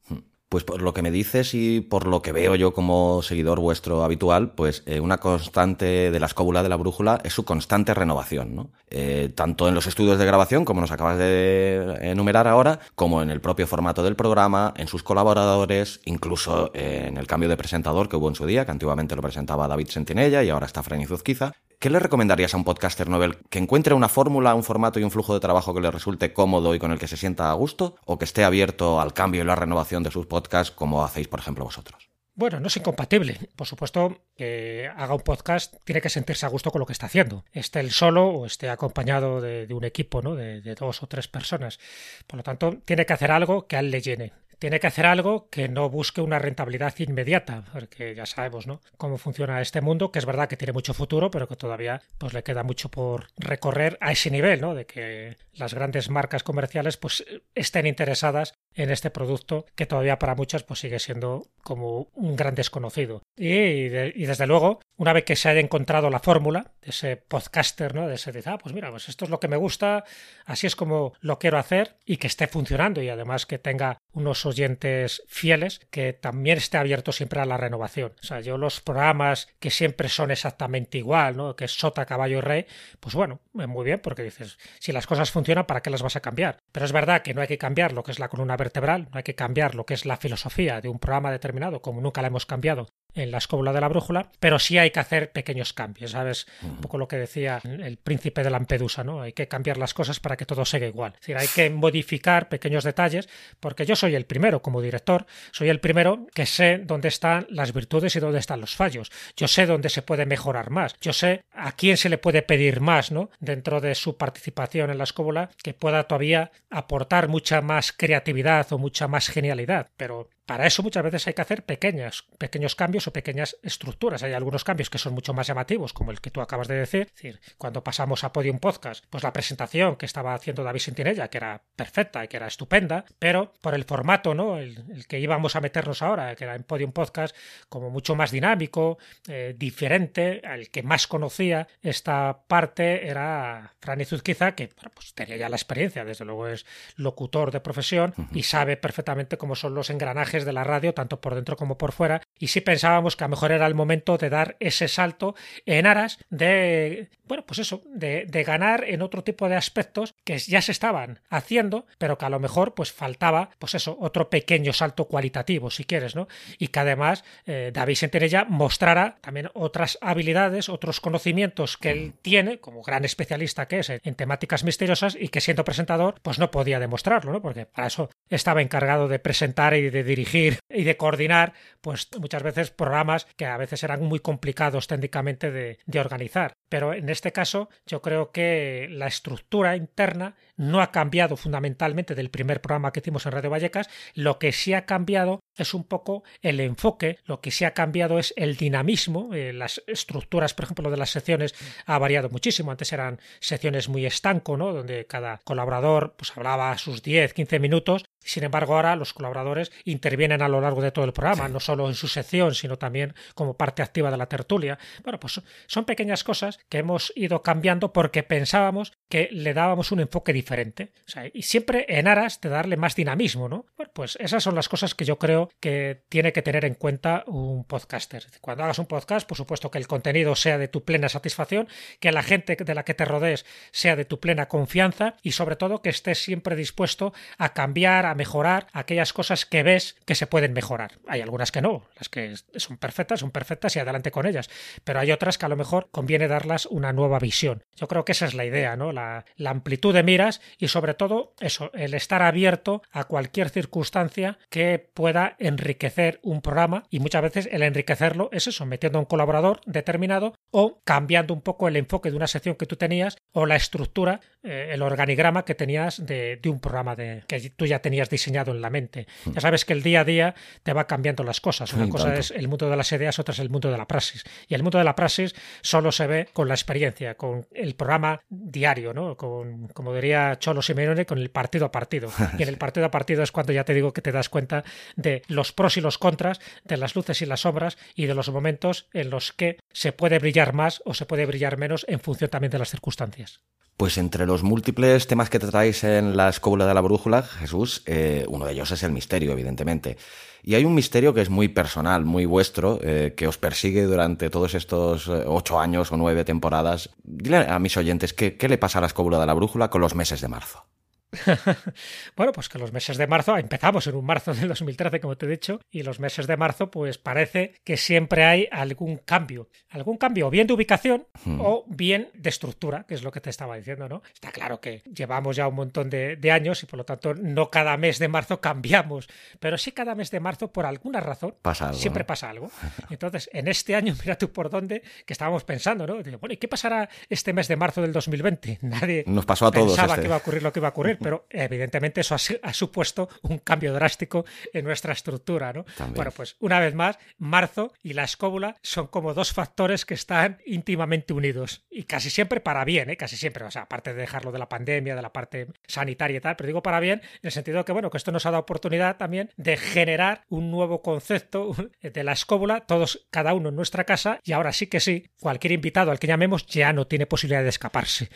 [0.49, 4.05] Pues por lo que me dices y por lo que veo yo como seguidor vuestro
[4.05, 8.55] habitual, pues eh, una constante de la escóbula de la brújula es su constante renovación,
[8.55, 8.71] ¿no?
[8.89, 13.31] Eh, tanto en los estudios de grabación, como nos acabas de enumerar ahora, como en
[13.31, 18.09] el propio formato del programa, en sus colaboradores, incluso eh, en el cambio de presentador
[18.09, 21.01] que hubo en su día, que antiguamente lo presentaba David Sentinella y ahora está Fran
[21.01, 21.55] Izuzquiza.
[21.79, 23.37] ¿Qué le recomendarías a un podcaster novel?
[23.51, 26.75] ¿Que encuentre una fórmula, un formato y un flujo de trabajo que le resulte cómodo
[26.75, 27.97] y con el que se sienta a gusto?
[28.07, 30.37] ¿O que esté abierto al cambio y la renovación de sus podcasts
[30.75, 32.11] como hacéis, por ejemplo, vosotros?
[32.35, 33.39] Bueno, no es incompatible.
[33.57, 37.07] Por supuesto, que haga un podcast tiene que sentirse a gusto con lo que está
[37.07, 37.47] haciendo.
[37.51, 40.35] Esté él solo o esté acompañado de, un equipo, ¿no?
[40.35, 41.81] De, de, dos o tres personas.
[42.27, 45.07] Por lo tanto, tiene que hacer algo que a él le llene tiene que hacer
[45.07, 48.81] algo que no busque una rentabilidad inmediata, porque ya sabemos, ¿no?
[48.97, 52.33] Cómo funciona este mundo, que es verdad que tiene mucho futuro, pero que todavía pues
[52.33, 54.75] le queda mucho por recorrer a ese nivel, ¿no?
[54.75, 60.35] De que las grandes marcas comerciales pues estén interesadas en este producto que todavía para
[60.35, 63.23] muchas pues sigue siendo como un gran desconocido.
[63.37, 67.95] Y, y desde luego una vez que se haya encontrado la fórmula de ese podcaster,
[67.95, 68.09] ¿no?
[68.09, 70.05] De ese de, ah, pues mira, pues esto es lo que me gusta,
[70.45, 74.47] así es como lo quiero hacer y que esté funcionando y además que tenga unos
[74.47, 78.13] oyentes fieles, que también esté abierto siempre a la renovación.
[78.23, 81.57] O sea, yo los programas que siempre son exactamente igual, ¿no?
[81.57, 82.67] Que es Sota, Caballo y Rey,
[83.01, 86.21] pues bueno, muy bien, porque dices, si las cosas funcionan, ¿para qué las vas a
[86.21, 86.59] cambiar?
[86.73, 89.19] Pero es verdad que no hay que cambiar lo que es la columna vertebral, no
[89.19, 92.29] hay que cambiar lo que es la filosofía de un programa determinado, como nunca la
[92.29, 96.13] hemos cambiado en la escóbula de la brújula, pero sí hay que hacer pequeños cambios,
[96.13, 96.47] ¿sabes?
[96.63, 99.23] Un poco lo que decía el príncipe de Lampedusa, ¿no?
[99.23, 101.13] Hay que cambiar las cosas para que todo siga igual.
[101.15, 105.69] Es decir, hay que modificar pequeños detalles, porque yo soy el primero como director, soy
[105.69, 109.11] el primero que sé dónde están las virtudes y dónde están los fallos.
[109.37, 110.95] Yo sé dónde se puede mejorar más.
[111.01, 113.31] Yo sé a quién se le puede pedir más, ¿no?
[113.41, 118.79] Dentro de su participación en la escóbula, que pueda todavía aportar mucha más creatividad o
[118.79, 119.89] mucha más genialidad.
[119.97, 124.23] Pero para eso muchas veces hay que hacer pequeñas, pequeños cambios o pequeñas estructuras.
[124.23, 127.03] Hay algunos cambios que son mucho más llamativos, como el que tú acabas de decir.
[127.09, 131.29] Es decir, cuando pasamos a Podium Podcast, pues la presentación que estaba haciendo David Sentinella,
[131.29, 134.59] que era perfecta y que era estupenda, pero por el formato, ¿no?
[134.59, 137.35] El, que íbamos a meternos ahora, que era en Podium Podcast,
[137.69, 144.55] como mucho más dinámico, eh, diferente, el que más conocía esta parte era Fran Izuzquiza,
[144.55, 149.37] que pues tenía ya la experiencia, desde luego es locutor de profesión y sabe perfectamente
[149.37, 152.61] cómo son los engranajes de la radio, tanto por dentro como por fuera, y sí
[152.61, 155.35] pensábamos que a lo mejor era el momento de dar ese salto
[155.65, 160.63] en aras de, bueno, pues eso, de, ganar en otro tipo de aspectos que ya
[160.63, 165.07] se estaban haciendo, pero que a lo mejor pues faltaba, pues eso, otro pequeño salto
[165.07, 166.29] cualitativo, si quieres, ¿no?
[166.59, 172.61] Y que además eh, David Sentinella mostrara también otras habilidades, otros conocimientos que él tiene,
[172.61, 176.79] como gran especialista que es en, temáticas misteriosas, y que siendo presentador, pues no podía
[176.79, 177.43] demostrarlo, ¿no?
[177.43, 182.43] Porque para eso estaba encargado de presentar y de dirigir y de coordinar, pues muchas
[182.43, 186.53] veces programas que a veces eran muy complicados técnicamente de, de organizar.
[186.69, 192.31] Pero en este caso yo creo que la estructura interna no ha cambiado fundamentalmente del
[192.31, 196.23] primer programa que hicimos en Radio Vallecas, lo que sí ha cambiado es un poco
[196.43, 200.91] el enfoque, lo que sí ha cambiado es el dinamismo, eh, las estructuras, por ejemplo,
[200.91, 201.55] de las secciones
[201.87, 204.73] ha variado muchísimo, antes eran secciones muy estanco, ¿no?
[204.73, 210.43] donde cada colaborador pues hablaba sus 10, 15 minutos, sin embargo ahora los colaboradores intervienen
[210.43, 213.57] a lo largo de todo el programa, no solo en su sección, sino también como
[213.57, 214.79] parte activa de la tertulia.
[215.03, 220.01] Bueno, pues son pequeñas cosas que hemos ido cambiando porque pensábamos que le dábamos un
[220.01, 220.93] enfoque diferente.
[221.33, 223.67] y siempre en aras de darle más dinamismo, ¿no?
[223.77, 227.25] Bueno, pues esas son las cosas que yo creo que tiene que tener en cuenta
[227.27, 228.27] un podcaster.
[228.41, 231.69] Cuando hagas un podcast, por supuesto que el contenido sea de tu plena satisfacción,
[232.01, 235.57] que la gente de la que te rodees sea de tu plena confianza y sobre
[235.57, 240.27] todo que estés siempre dispuesto a cambiar, a mejorar aquellas cosas que ves que se
[240.27, 240.99] pueden mejorar.
[241.07, 244.51] Hay algunas que no, las que son perfectas, son perfectas y adelante con ellas,
[244.85, 247.63] pero hay otras que a lo mejor conviene darlas una nueva visión.
[247.77, 248.93] Yo creo que esa es la idea, ¿no?
[248.93, 254.39] La, la amplitud de miras y sobre todo eso, el estar abierto a cualquier circunstancia
[254.51, 259.07] que pueda enriquecer un programa y muchas veces el enriquecerlo es eso, metiendo a un
[259.07, 263.47] colaborador determinado o cambiando un poco el enfoque de una sección que tú tenías o
[263.47, 268.06] la estructura, eh, el organigrama que tenías de, un programa de, que tú ya tenías
[268.11, 269.07] diseñado en la mente.
[269.25, 269.33] Hmm.
[269.33, 271.73] Ya sabes que el día a día te va cambiando las cosas.
[271.73, 274.25] Una cosa es el mundo de las ideas, otra es el mundo de la praxis.
[274.49, 278.21] Y el mundo de la praxis solo se ve con la experiencia, con el programa
[278.29, 279.17] diario, ¿no?
[279.17, 282.11] Con, como diría Cholo Simeone, con el partido a partido.
[282.39, 284.65] Y en el partido a partido es cuando ya te digo que te das cuenta
[284.97, 288.29] de los pros y los contras, de las luces y las sombras y de los
[288.31, 292.31] momentos en los que se puede brillar más o se puede brillar menos en función
[292.31, 293.41] también de las circunstancias.
[293.77, 297.83] Pues entre los múltiples temas que te traéis en la escóbula de la brújula, Jesús,
[297.87, 299.97] eh, uno de ellos es el misterio, evidentemente.
[300.43, 304.31] Y hay un misterio que es muy personal, muy vuestro, eh, que os persigue durante
[304.31, 306.91] todos estos eh, ocho años o nueve temporadas.
[307.03, 309.81] Dile a mis oyentes, ¿qué, ¿qué le pasa a la escóbula de la brújula con
[309.81, 310.65] los meses de marzo?
[312.17, 315.27] bueno, pues que los meses de marzo, empezamos en un marzo del 2013, como te
[315.27, 319.49] he dicho, y los meses de marzo, pues parece que siempre hay algún cambio.
[319.71, 321.41] Algún cambio, bien de ubicación hmm.
[321.41, 324.03] o bien de estructura, que es lo que te estaba diciendo, ¿no?
[324.13, 327.77] Está claro que llevamos ya un montón de, años y por lo tanto no cada
[327.77, 331.37] mes de marzo cambiamos, pero sí cada mes de marzo, por alguna razón,
[331.73, 332.51] siempre pasa algo.
[332.91, 335.95] Entonces, en este año, mira tú por dónde, que estábamos pensando, ¿no?
[336.19, 338.59] bueno, ¿y qué pasará este mes de marzo del 2020?
[338.63, 340.03] Nadie Nos pasó a todos pensaba este.
[340.03, 340.96] que iba a ocurrir lo que iba a ocurrir.
[340.97, 345.65] Pero evidentemente eso ha, supuesto un cambio drástico en nuestra estructura, ¿no?
[345.95, 350.39] Bueno, pues una vez más, marzo y la escóbula son como dos factores que están
[350.47, 352.97] íntimamente unidos y casi siempre para bien, ¿eh?
[352.97, 356.21] Casi siempre, o sea, aparte de dejarlo de la pandemia, de la parte sanitaria y
[356.21, 358.31] tal, pero digo para bien en el sentido de que, bueno, que esto nos ha
[358.31, 363.57] dado oportunidad también de generar un nuevo concepto de la escóbula, todos, cada uno en
[363.57, 367.07] nuestra casa, y ahora sí que sí, cualquier invitado al que llamemos ya no tiene
[367.07, 368.09] posibilidad de escaparse.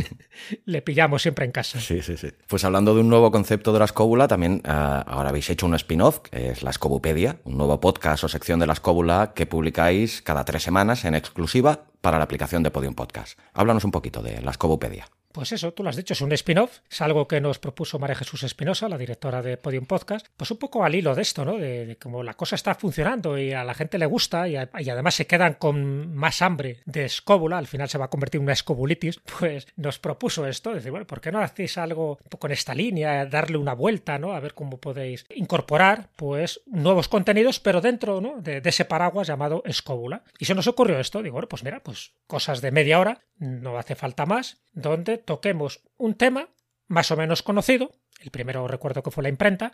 [0.64, 1.80] Le pillamos siempre en casa.
[1.80, 2.13] Sí, sí,
[2.48, 4.70] Pues hablando de un nuevo concepto de la escóbula, también uh,
[5.06, 8.66] ahora habéis hecho un spin-off, que es la Escobupedia, un nuevo podcast o sección de
[8.66, 13.38] la escóbula que publicáis cada tres semanas en exclusiva para la aplicación de Podium Podcast.
[13.54, 15.06] Háblanos un poquito de la Escobupedia.
[15.34, 18.14] Pues eso, tú lo has dicho, es un spin-off, es algo que nos propuso María
[18.14, 21.58] Jesús Espinosa, la directora de Podium Podcast, pues un poco al hilo de esto, ¿no?
[21.58, 25.26] De, cómo la cosa está funcionando y a la gente le gusta y, además se
[25.26, 29.20] quedan con más hambre de escóbula, al final se va a convertir en una escobulitis,
[29.40, 33.56] pues nos propuso esto, decir, bueno, ¿por qué no hacéis algo con esta línea, darle
[33.56, 34.34] una vuelta, ¿no?
[34.34, 38.40] A ver cómo podéis incorporar, pues, nuevos contenidos, pero dentro, ¿no?
[38.40, 40.22] De, ese paraguas llamado escóbula.
[40.38, 43.76] Y se nos ocurrió esto, digo, bueno, pues mira, pues cosas de media hora, no
[43.78, 46.48] hace falta más, donde toquemos un tema
[46.86, 47.92] más o menos conocido.
[48.20, 49.72] El primero recuerdo que fue la imprenta,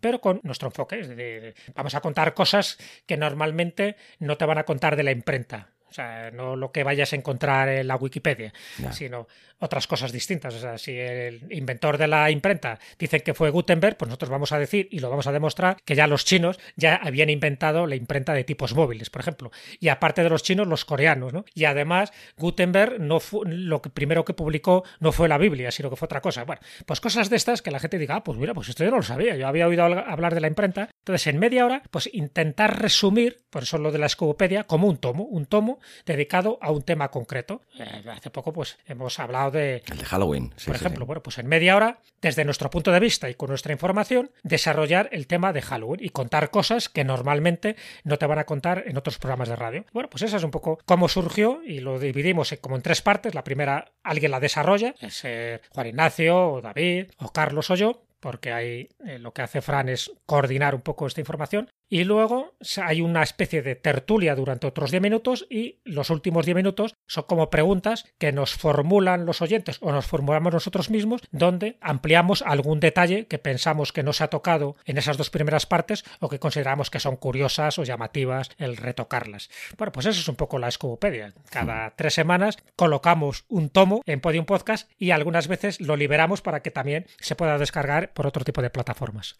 [0.00, 1.54] pero con nuestro enfoque.
[1.74, 5.74] vamos a contar cosas que normalmente no te van a contar de la imprenta.
[5.90, 8.52] O sea, no lo que vayas a encontrar en la Wikipedia,
[8.92, 9.26] sino
[9.58, 10.54] otras cosas distintas.
[10.54, 14.52] O sea, si el inventor de la imprenta dice que fue Gutenberg, pues nosotros vamos
[14.52, 17.96] a decir y lo vamos a demostrar que ya los chinos ya habían inventado la
[17.96, 19.50] imprenta de tipos móviles, por ejemplo.
[19.78, 21.44] Y aparte de los chinos, los coreanos, ¿no?
[21.54, 25.90] Y además, Gutenberg no fue, lo que primero que publicó no fue la Biblia, sino
[25.90, 26.44] que fue otra cosa.
[26.44, 28.90] Bueno, pues cosas de estas que la gente diga, ah, pues mira, pues esto yo
[28.90, 30.88] no lo sabía, yo había oído hablar de la imprenta.
[31.00, 34.96] Entonces, en media hora, pues intentar resumir, por eso lo de la escobopedia, como un
[34.96, 37.62] tomo, un tomo dedicado a un tema concreto.
[37.78, 39.82] Eh, hace poco, pues hemos hablado de...
[39.90, 40.52] El de Halloween.
[40.66, 43.72] por ejemplo, bueno, pues en media hora, desde nuestro punto de vista y con nuestra
[43.72, 48.44] información, desarrollar el tema de Halloween y contar cosas que normalmente no te van a
[48.44, 49.84] contar en otros programas de radio.
[49.92, 53.34] Bueno, pues esa es un poco cómo surgió y lo dividimos como en tres partes.
[53.34, 55.22] La primera, alguien la desarrolla, es
[55.70, 59.88] Juan Ignacio, o David, o Carlos o yo porque hay, eh, lo que hace Fran
[59.88, 64.92] es coordinar un poco esta información y luego hay una especie de tertulia durante otros
[64.92, 69.78] 10 minutos y los últimos 10 minutos son como preguntas que nos formulan los oyentes
[69.80, 74.28] o nos formulamos nosotros mismos donde ampliamos algún detalle que pensamos que no se ha
[74.28, 78.76] tocado en esas dos primeras partes o que consideramos que son curiosas o llamativas el
[78.76, 79.50] retocarlas.
[79.76, 81.34] Bueno, pues eso es un poco la escobopedia.
[81.50, 86.62] Cada tres semanas colocamos un tomo en Podium Podcast y algunas veces lo liberamos para
[86.62, 89.38] que también se pueda descargar por otro tipo de plataformas.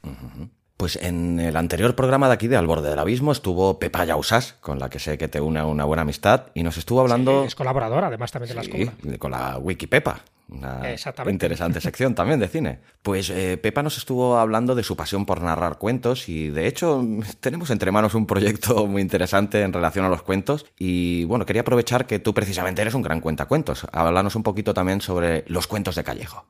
[0.80, 4.54] Pues en el anterior programa de aquí de Al borde del abismo estuvo Pepa Yausas,
[4.62, 7.44] con la que sé que te une una buena amistad, y nos estuvo hablando...
[7.44, 8.92] es colaboradora, además, también de la escuela.
[9.18, 10.22] con la Wikipepa.
[10.48, 10.80] Una
[11.28, 12.78] interesante sección también de cine.
[13.02, 17.04] Pues eh, Pepa nos estuvo hablando de su pasión por narrar cuentos y de hecho
[17.40, 21.60] tenemos entre manos un proyecto muy interesante en relación a los cuentos y bueno, quería
[21.60, 23.86] aprovechar que tú precisamente eres un gran cuentacuentos.
[23.92, 26.46] Háblanos un poquito también sobre los cuentos de Callejo.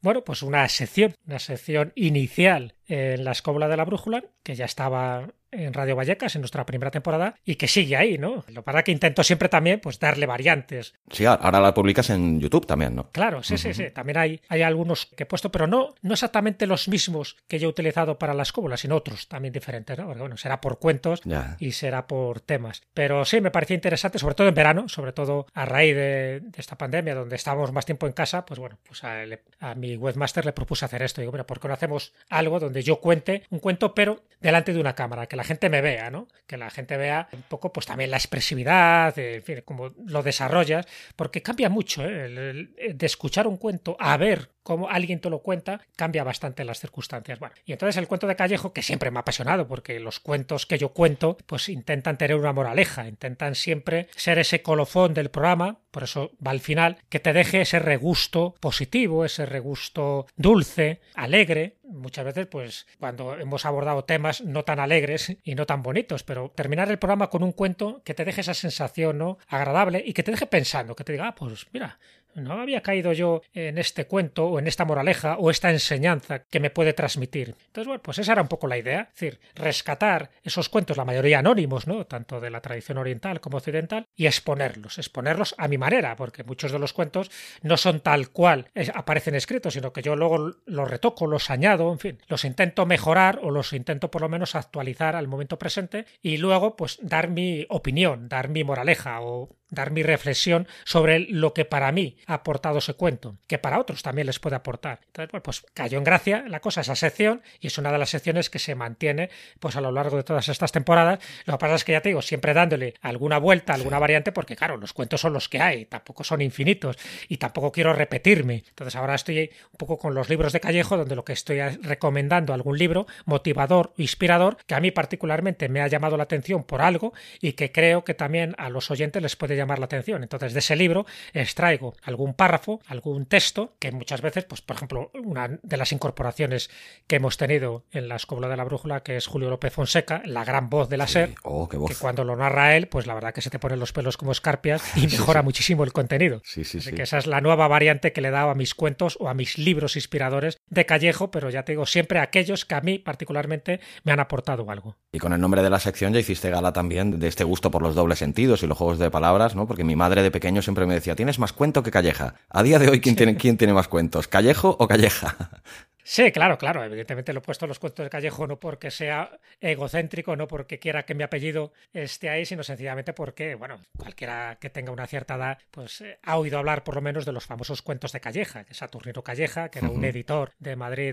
[0.00, 4.64] Bueno, pues una sección, una sección inicial en la escóbula de la brújula, que ya
[4.64, 5.28] estaba
[5.64, 8.44] en Radio Vallecas en nuestra primera temporada y que sigue ahí, ¿no?
[8.48, 10.94] Lo para que intento siempre también pues darle variantes.
[11.10, 13.10] Sí, ahora la publicas en YouTube también, ¿no?
[13.10, 13.90] Claro, sí, sí, sí.
[13.90, 17.68] También hay, hay algunos que he puesto, pero no, no exactamente los mismos que yo
[17.68, 20.06] he utilizado para la escóbula, sino otros también diferentes, ¿no?
[20.06, 21.22] Porque bueno, será por cuentos
[21.58, 22.82] y será por temas.
[22.94, 26.76] Pero sí, me parecía interesante, sobre todo en verano, sobre todo a raíz de, esta
[26.76, 29.22] pandemia, donde estábamos más tiempo en casa, pues bueno, pues a,
[29.60, 31.20] a mi webmaster le propuse hacer esto.
[31.20, 34.80] Digo, mira, ¿por qué no hacemos algo donde yo cuente un cuento, pero delante de
[34.80, 36.28] una cámara, que la gente me vea, ¿no?
[36.46, 40.86] Que la gente vea un poco, pues también la expresividad, en fin, cómo lo desarrollas,
[41.16, 42.68] porque cambia mucho, ¿eh?
[42.94, 47.38] de escuchar un cuento a ver cómo alguien te lo cuenta, cambia bastante las circunstancias.
[47.38, 50.66] Bueno, y entonces el cuento de Callejo, que siempre me ha apasionado, porque los cuentos
[50.66, 55.78] que yo cuento, pues intentan tener una moraleja, intentan siempre ser ese colofón del programa,
[55.92, 61.76] por eso va al final, que te deje ese regusto positivo, ese regusto dulce, alegre.
[61.84, 66.50] Muchas veces, pues, cuando hemos abordado temas no tan alegres y no tan bonitos, pero
[66.50, 69.38] terminar el programa con un cuento que te deje esa sensación, ¿no?
[69.46, 72.00] Agradable y que te deje pensando, que te diga, ah, pues mira,
[72.36, 76.60] no había caído yo en este cuento o en esta moraleja o esta enseñanza que
[76.60, 77.54] me puede transmitir.
[77.66, 81.04] Entonces, bueno, pues esa era un poco la idea, es decir, rescatar esos cuentos, la
[81.04, 82.06] mayoría anónimos, ¿no?
[82.06, 86.72] Tanto de la tradición oriental como occidental, y exponerlos, exponerlos a mi manera, porque muchos
[86.72, 87.30] de los cuentos
[87.62, 91.98] no son tal cual aparecen escritos, sino que yo luego los retoco, los añado, en
[91.98, 96.36] fin, los intento mejorar o los intento por lo menos actualizar al momento presente y
[96.38, 101.64] luego pues dar mi opinión, dar mi moraleja o dar mi reflexión sobre lo que
[101.64, 105.00] para mí ha aportado ese cuento, que para otros también les puede aportar.
[105.06, 108.10] Entonces, bueno, pues cayó en gracia la cosa, esa sección, y es una de las
[108.10, 111.18] secciones que se mantiene pues a lo largo de todas estas temporadas.
[111.44, 114.56] Lo que pasa es que ya te digo, siempre dándole alguna vuelta, alguna variante, porque
[114.56, 116.96] claro, los cuentos son los que hay, tampoco son infinitos,
[117.28, 118.64] y tampoco quiero repetirme.
[118.68, 122.54] Entonces ahora estoy un poco con los libros de Callejo, donde lo que estoy recomendando
[122.54, 126.82] algún libro motivador o inspirador que a mí particularmente me ha llamado la atención por
[126.82, 130.22] algo y que creo que también a los oyentes les puede llamar la atención.
[130.22, 135.10] Entonces, de ese libro extraigo algún párrafo, algún texto, que muchas veces, pues, por ejemplo,
[135.14, 136.70] una de las incorporaciones
[137.06, 140.44] que hemos tenido en la Escobla de la Brújula, que es Julio López Fonseca, la
[140.44, 143.42] gran voz de la SER, oh, que cuando lo narra él, pues la verdad que
[143.42, 146.40] se te ponen los pelos como escarpias y mejora muchísimo el contenido.
[146.44, 148.74] Sí, sí, Así que esa es la nueva variante que le he dado a mis
[148.74, 152.74] cuentos o a mis libros inspiradores de Callejo, pero ya te digo, siempre aquellos que
[152.74, 154.96] a mí particularmente me han aportado algo.
[155.12, 157.82] Y con el nombre de la sección ya hiciste gala también de este gusto por
[157.82, 159.66] los dobles sentidos y los juegos de palabras, ¿no?
[159.66, 162.34] Porque mi madre de pequeño siempre me decía, tienes más cuento que Calleja.
[162.48, 164.28] A día de hoy, ¿quién, tiene, ¿quién tiene más cuentos?
[164.28, 165.62] ¿Callejo o Calleja?
[166.08, 166.84] Sí, claro, claro.
[166.84, 170.78] Evidentemente lo he puesto en los cuentos de Callejo no porque sea egocéntrico, no porque
[170.78, 175.34] quiera que mi apellido esté ahí, sino sencillamente porque, bueno, cualquiera que tenga una cierta
[175.34, 178.62] edad, pues eh, ha oído hablar por lo menos de los famosos cuentos de Calleja,
[178.62, 181.12] que es Saturnino Calleja, que era un editor de Madrid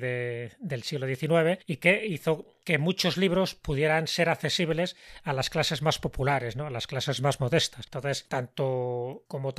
[0.60, 5.82] del siglo XIX y que hizo que muchos libros pudieran ser accesibles a las clases
[5.82, 6.68] más populares, ¿no?
[6.68, 7.86] a las clases más modestas.
[7.86, 9.54] Entonces, tanto como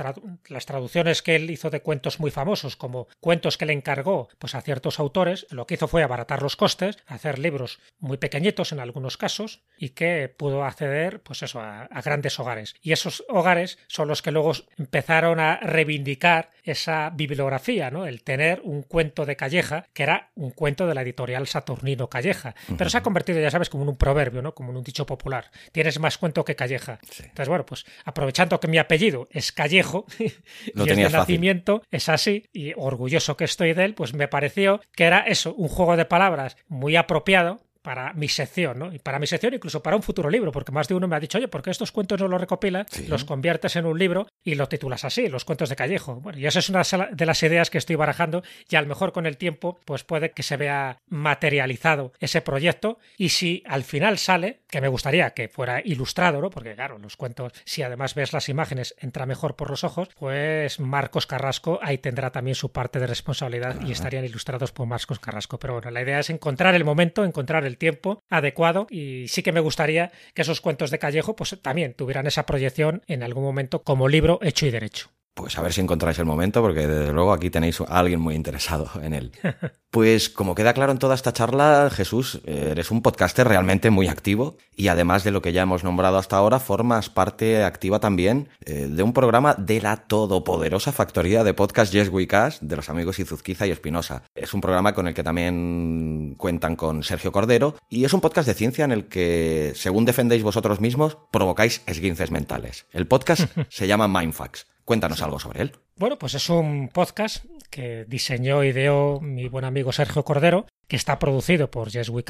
[0.47, 4.55] las traducciones que él hizo de cuentos muy famosos, como cuentos que le encargó pues,
[4.55, 8.79] a ciertos autores, lo que hizo fue abaratar los costes, hacer libros muy pequeñitos en
[8.79, 12.75] algunos casos, y que pudo acceder pues eso, a, a grandes hogares.
[12.81, 18.05] Y esos hogares son los que luego empezaron a reivindicar esa bibliografía, ¿no?
[18.05, 22.55] el tener un cuento de Calleja, que era un cuento de la editorial Saturnino Calleja.
[22.77, 24.53] Pero se ha convertido, ya sabes, como en un proverbio, ¿no?
[24.53, 25.51] Como en un dicho popular.
[25.71, 26.99] Tienes más cuento que Calleja.
[27.01, 32.49] Entonces, bueno, pues aprovechando que mi apellido es Callejo y es de nacimiento, es así,
[32.51, 36.05] y orgulloso que estoy de él, pues me pareció que era eso, un juego de
[36.05, 38.91] palabras muy apropiado para mi sección, ¿no?
[38.91, 41.19] Y para mi sección, incluso para un futuro libro, porque más de uno me ha
[41.19, 44.55] dicho, oye, ¿por qué estos cuentos no los recopilas, los conviertes en un libro y
[44.55, 46.15] lo titulas así, los cuentos de Callejo?
[46.15, 46.81] Bueno, y esa es una
[47.11, 50.31] de las ideas que estoy barajando y a lo mejor con el tiempo, pues puede
[50.31, 55.47] que se vea materializado ese proyecto y si al final sale, que me gustaría que
[55.47, 56.49] fuera ilustrado, ¿no?
[56.49, 60.79] Porque claro, los cuentos, si además ves las imágenes, entra mejor por los ojos, pues
[60.79, 65.59] Marcos Carrasco ahí tendrá también su parte de responsabilidad y estarían ilustrados por Marcos Carrasco.
[65.59, 69.51] Pero bueno, la idea es encontrar el momento, encontrar el tiempo adecuado y sí que
[69.51, 73.83] me gustaría que esos cuentos de Callejo pues también tuvieran esa proyección en algún momento
[73.83, 75.09] como libro hecho y derecho.
[75.35, 78.35] Pues a ver si encontráis el momento, porque desde luego aquí tenéis a alguien muy
[78.35, 79.31] interesado en él.
[79.95, 84.57] Pues como queda claro en toda esta charla, Jesús, eres un podcaster realmente muy activo
[84.75, 88.89] y además de lo que ya hemos nombrado hasta ahora, formas parte activa también eh,
[88.91, 93.67] de un programa de la todopoderosa factoría de podcast Yes We de los amigos Izuzquiza
[93.67, 94.23] y Espinosa.
[94.35, 98.49] Es un programa con el que también cuentan con Sergio Cordero y es un podcast
[98.49, 102.85] de ciencia en el que, según defendéis vosotros mismos, provocáis esguinces mentales.
[102.91, 104.74] El podcast se llama Mindfax.
[104.85, 105.71] Cuéntanos algo sobre él.
[105.97, 110.95] Bueno, pues es un podcast que diseñó y ideó mi buen amigo Sergio Cordero que
[110.95, 112.23] está producido por Yes We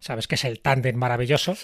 [0.00, 1.54] sabes que es el tándem maravilloso,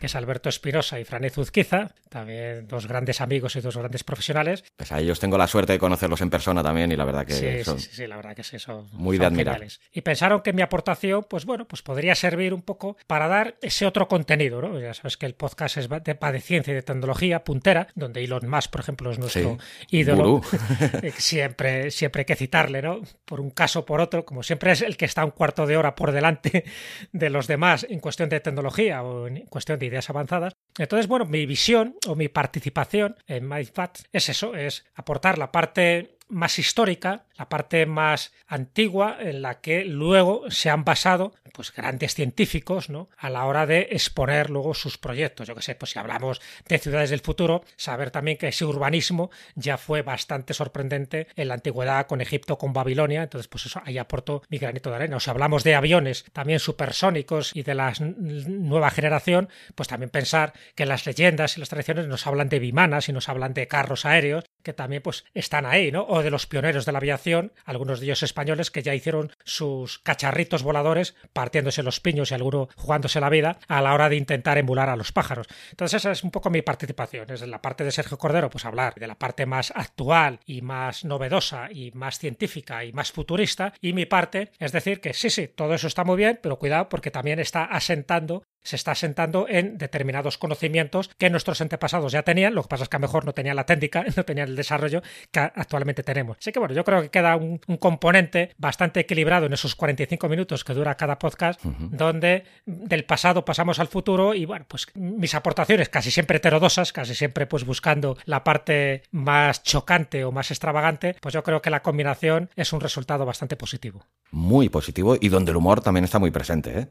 [0.00, 4.64] que es Alberto Espinosa y Franez Uzquiza, también dos grandes amigos y dos grandes profesionales.
[4.76, 7.34] Pues a ellos tengo la suerte de conocerlos en persona también y la verdad que
[7.34, 9.62] sí, son sí, sí, la verdad que sí, son muy de admirar.
[9.92, 13.86] Y pensaron que mi aportación, pues bueno, pues podría servir un poco para dar ese
[13.86, 14.78] otro contenido, ¿no?
[14.80, 18.48] Ya sabes que el podcast es de, de ciencia y de tecnología puntera, donde Elon
[18.48, 19.58] Musk, por ejemplo, es nuestro
[19.90, 20.42] ídolo.
[21.16, 23.00] siempre, siempre hay que citarle, ¿no?
[23.24, 25.71] Por un caso o por otro, como siempre es el que está un cuarto de
[25.76, 26.64] hora por delante
[27.12, 30.54] de los demás en cuestión de tecnología o en cuestión de ideas avanzadas.
[30.78, 36.16] Entonces, bueno, mi visión o mi participación en MyFat es eso, es aportar la parte
[36.28, 42.14] más histórica, la parte más antigua en la que luego se han basado pues grandes
[42.14, 43.08] científicos ¿no?
[43.18, 45.48] a la hora de exponer luego sus proyectos.
[45.48, 49.30] Yo que sé, pues si hablamos de ciudades del futuro, saber también que ese urbanismo
[49.56, 53.98] ya fue bastante sorprendente en la antigüedad con Egipto, con Babilonia, entonces pues eso ahí
[53.98, 55.16] aporto mi granito de arena.
[55.16, 60.52] O si hablamos de aviones también supersónicos y de la nueva generación, pues también pensar
[60.76, 64.04] que las leyendas y las tradiciones nos hablan de bimanas y nos hablan de carros
[64.04, 66.06] aéreos que también pues están ahí, ¿no?
[66.06, 67.31] O de los pioneros de la aviación,
[67.64, 72.68] algunos de ellos españoles que ya hicieron sus cacharritos voladores partiéndose los piños y alguno
[72.76, 75.46] jugándose la vida a la hora de intentar emular a los pájaros.
[75.70, 78.94] Entonces esa es un poco mi participación, es la parte de Sergio Cordero, pues hablar
[78.94, 83.92] de la parte más actual y más novedosa y más científica y más futurista y
[83.92, 87.10] mi parte es decir que sí, sí, todo eso está muy bien, pero cuidado porque
[87.10, 92.62] también está asentando se está sentando en determinados conocimientos que nuestros antepasados ya tenían, lo
[92.62, 95.02] que pasa es que a lo mejor no tenían la técnica, no tenían el desarrollo
[95.30, 96.36] que actualmente tenemos.
[96.38, 100.64] Así que bueno, yo creo que queda un, componente bastante equilibrado en esos 45 minutos
[100.64, 105.88] que dura cada podcast, donde del pasado pasamos al futuro y bueno, pues mis aportaciones
[105.88, 111.34] casi siempre heterodosas, casi siempre pues buscando la parte más chocante o más extravagante, pues
[111.34, 114.06] yo creo que la combinación es un resultado bastante positivo.
[114.30, 116.88] Muy positivo y donde el humor también está muy presente, ¿eh?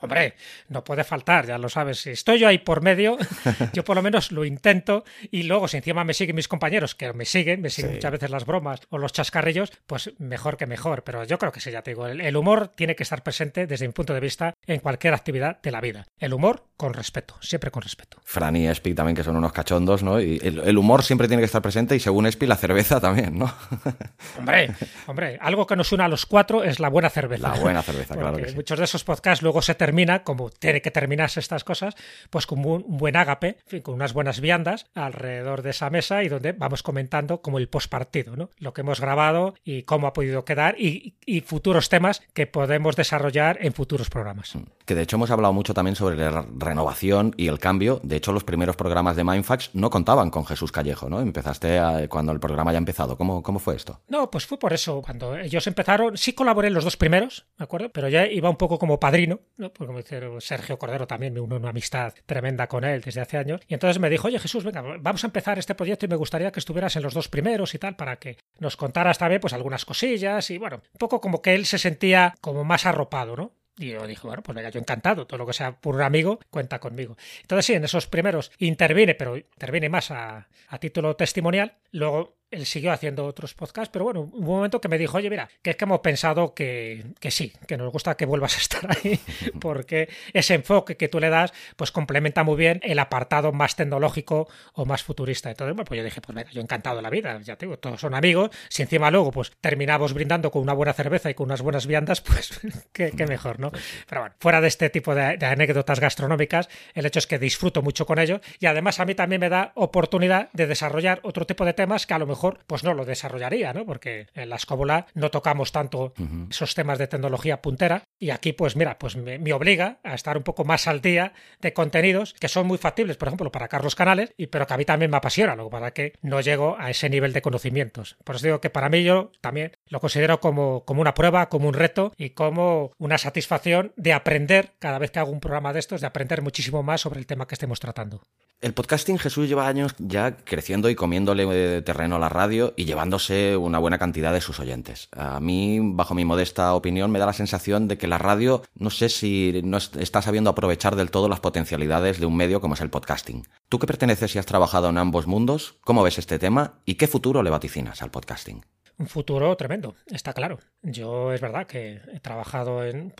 [0.00, 0.34] Hombre,
[0.68, 1.13] no puede faltar,
[1.46, 2.00] ya lo sabes.
[2.00, 3.16] Si estoy yo ahí por medio,
[3.72, 7.12] yo por lo menos lo intento y luego si encima me siguen mis compañeros, que
[7.12, 11.04] me siguen, me siguen muchas veces las bromas o los chascarrillos, pues mejor que mejor.
[11.04, 13.86] Pero yo creo que sí, ya te digo, el, humor tiene que estar presente desde
[13.86, 16.06] mi punto de vista en cualquier actividad de la vida.
[16.18, 18.18] El humor con respeto, siempre con respeto.
[18.24, 20.20] Fran y Espi también, que son unos cachondos, ¿no?
[20.20, 23.52] Y el, humor siempre tiene que estar presente y según Espi, la cerveza también, ¿no?
[24.38, 24.74] hombre,
[25.06, 27.54] hombre, algo que nos une a los cuatro es la buena cerveza.
[27.54, 28.56] La buena cerveza, claro que sí.
[28.56, 31.94] Muchos de esos podcasts luego se termina, como tiene que terminarse estas cosas,
[32.30, 36.52] pues con un, buen ágape, con unas buenas viandas alrededor de esa mesa y donde
[36.52, 38.48] vamos comentando como el postpartido, ¿no?
[38.58, 43.58] Lo que hemos grabado y cómo ha podido quedar y, futuros temas que podemos desarrollar
[43.60, 44.56] en futuros programas.
[44.84, 48.00] Que de hecho hemos hablado mucho también sobre la renovación y el cambio.
[48.02, 51.20] De hecho, los primeros programas de Mindfax no contaban con Jesús Callejo, ¿no?
[51.20, 53.16] Empezaste cuando el programa ya ha empezado.
[53.16, 54.00] ¿Cómo, ¿Cómo fue esto?
[54.08, 55.00] No, pues fue por eso.
[55.00, 57.90] Cuando ellos empezaron, sí colaboré en los dos primeros, ¿de acuerdo?
[57.90, 59.72] Pero ya iba un poco como padrino, ¿no?
[59.72, 63.38] Porque como dice Sergio Cordero también me unió una amistad tremenda con él desde hace
[63.38, 63.60] años.
[63.68, 66.52] Y entonces me dijo, oye Jesús, venga, vamos a empezar este proyecto y me gustaría
[66.52, 69.84] que estuvieras en los dos primeros y tal, para que nos contaras también pues algunas
[69.84, 73.52] cosillas y bueno, un poco como que él se sentía como más arropado, ¿no?
[73.76, 76.38] Y yo dije, bueno, pues venga, yo encantado, todo lo que sea por un amigo,
[76.50, 77.16] cuenta conmigo.
[77.42, 81.76] Entonces sí, en esos primeros intervine, pero intervine más a, a título testimonial.
[81.90, 85.28] Luego él siguió haciendo otros podcasts, pero bueno, hubo un momento que me dijo, oye,
[85.28, 88.60] mira, que es que hemos pensado que, que, sí, que nos gusta que vuelvas a
[88.60, 89.20] estar ahí,
[89.60, 94.48] porque ese enfoque que tú le das, pues complementa muy bien el apartado más tecnológico
[94.74, 95.50] o más futurista.
[95.50, 97.78] Entonces, bueno, pues yo dije, pues venga, yo encantado de la vida, ya te digo,
[97.78, 101.46] todos son amigos, si encima luego, pues terminamos brindando con una buena cerveza y con
[101.46, 102.60] unas buenas viandas, pues
[102.92, 103.72] qué, mejor, ¿no?
[104.08, 107.82] Pero bueno, fuera de este tipo de, de anécdotas gastronómicas, el hecho es que disfruto
[107.82, 111.64] mucho con ellos y además a mí también me da oportunidad de desarrollar otro tipo
[111.64, 113.84] de temas que a lo mejor pues no lo desarrollaría, ¿no?
[113.86, 116.14] Porque en la escóbula no tocamos tanto
[116.50, 120.42] esos temas de tecnología puntera y aquí pues mira, pues me, obliga a estar un
[120.42, 124.32] poco más al día de contenidos que son muy factibles, por ejemplo, para Carlos Canales,
[124.36, 127.08] y pero que a mí también me apasiona, lo para que no llego a ese
[127.08, 128.16] nivel de conocimientos.
[128.24, 131.68] Por eso digo que para mí yo también lo considero como, como una prueba, como
[131.68, 135.80] un reto y como una satisfacción de aprender cada vez que hago un programa de
[135.80, 138.22] estos, de aprender muchísimo más sobre el tema que estemos tratando.
[138.64, 142.86] El podcasting Jesús lleva años ya creciendo y comiéndole eh, terreno a la radio y
[142.86, 145.10] llevándose una buena cantidad de sus oyentes.
[145.12, 148.88] A mí, bajo mi modesta opinión, me da la sensación de que la radio no
[148.88, 152.80] sé si no está sabiendo aprovechar del todo las potencialidades de un medio como es
[152.80, 153.46] el podcasting.
[153.68, 157.06] Tú que perteneces y has trabajado en ambos mundos, ¿cómo ves este tema y qué
[157.06, 158.64] futuro le vaticinas al podcasting?
[158.98, 160.58] un futuro tremendo, está claro.
[160.86, 163.14] Yo es verdad que he trabajado en,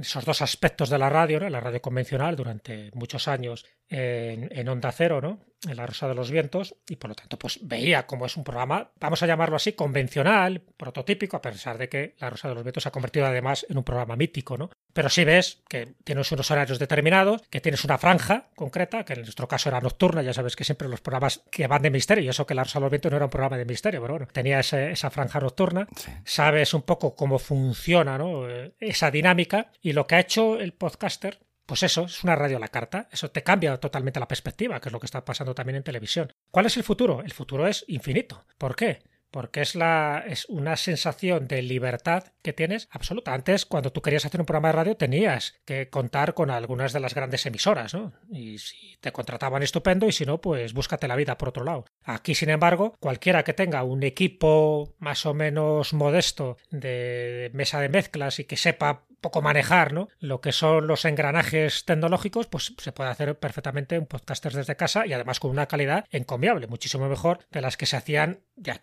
[0.00, 1.50] esos dos aspectos de la radio, ¿no?
[1.50, 5.40] la radio convencional durante muchos años en, en, Onda Cero, ¿no?
[5.68, 8.44] en La Rosa de los Vientos, y por lo tanto pues veía como es un
[8.44, 12.64] programa, vamos a llamarlo así, convencional, prototípico, a pesar de que La Rosa de los
[12.64, 14.70] Vientos se ha convertido además en un programa mítico, ¿no?
[14.92, 19.22] Pero sí ves que tienes unos horarios determinados, que tienes una franja concreta, que en
[19.22, 22.28] nuestro caso era nocturna, ya sabes que siempre los programas que van de misterio, y
[22.28, 24.28] eso que La Rosa de los Vientos no era un programa de misterio, pero bueno,
[24.32, 25.88] tenía esa franja nocturna,
[26.24, 28.46] sabes un poco cómo funciona ¿no?
[28.78, 31.40] esa dinámica, y lo que ha hecho el podcaster
[31.70, 34.88] pues eso, es una radio a la carta, eso te cambia totalmente la perspectiva, que
[34.88, 36.32] es lo que está pasando también en televisión.
[36.50, 37.22] ¿Cuál es el futuro?
[37.22, 38.44] El futuro es infinito.
[38.58, 39.04] ¿Por qué?
[39.30, 43.34] Porque es, la, es una sensación de libertad que tienes absoluta.
[43.34, 47.00] Antes, cuando tú querías hacer un programa de radio, tenías que contar con algunas de
[47.00, 48.12] las grandes emisoras, ¿no?
[48.30, 51.84] Y si te contrataban, estupendo, y si no, pues búscate la vida por otro lado.
[52.02, 57.88] Aquí, sin embargo, cualquiera que tenga un equipo más o menos modesto de mesa de
[57.88, 60.08] mezclas y que sepa poco manejar ¿no?
[60.18, 65.06] lo que son los engranajes tecnológicos, pues se puede hacer perfectamente un podcaster desde casa
[65.06, 68.40] y además con una calidad encomiable, muchísimo mejor de las que se hacían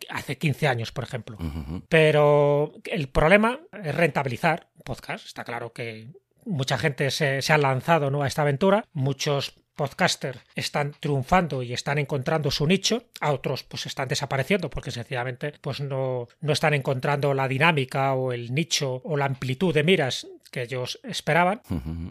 [0.09, 1.37] hace 15 años, por ejemplo.
[1.89, 5.25] Pero el problema es rentabilizar un podcast.
[5.25, 6.11] Está claro que
[6.45, 8.23] mucha gente se, se ha lanzado ¿no?
[8.23, 13.85] a esta aventura, muchos podcasters están triunfando y están encontrando su nicho, a otros pues
[13.85, 19.15] están desapareciendo porque sencillamente pues no, no están encontrando la dinámica o el nicho o
[19.15, 21.61] la amplitud de miras que ellos esperaban.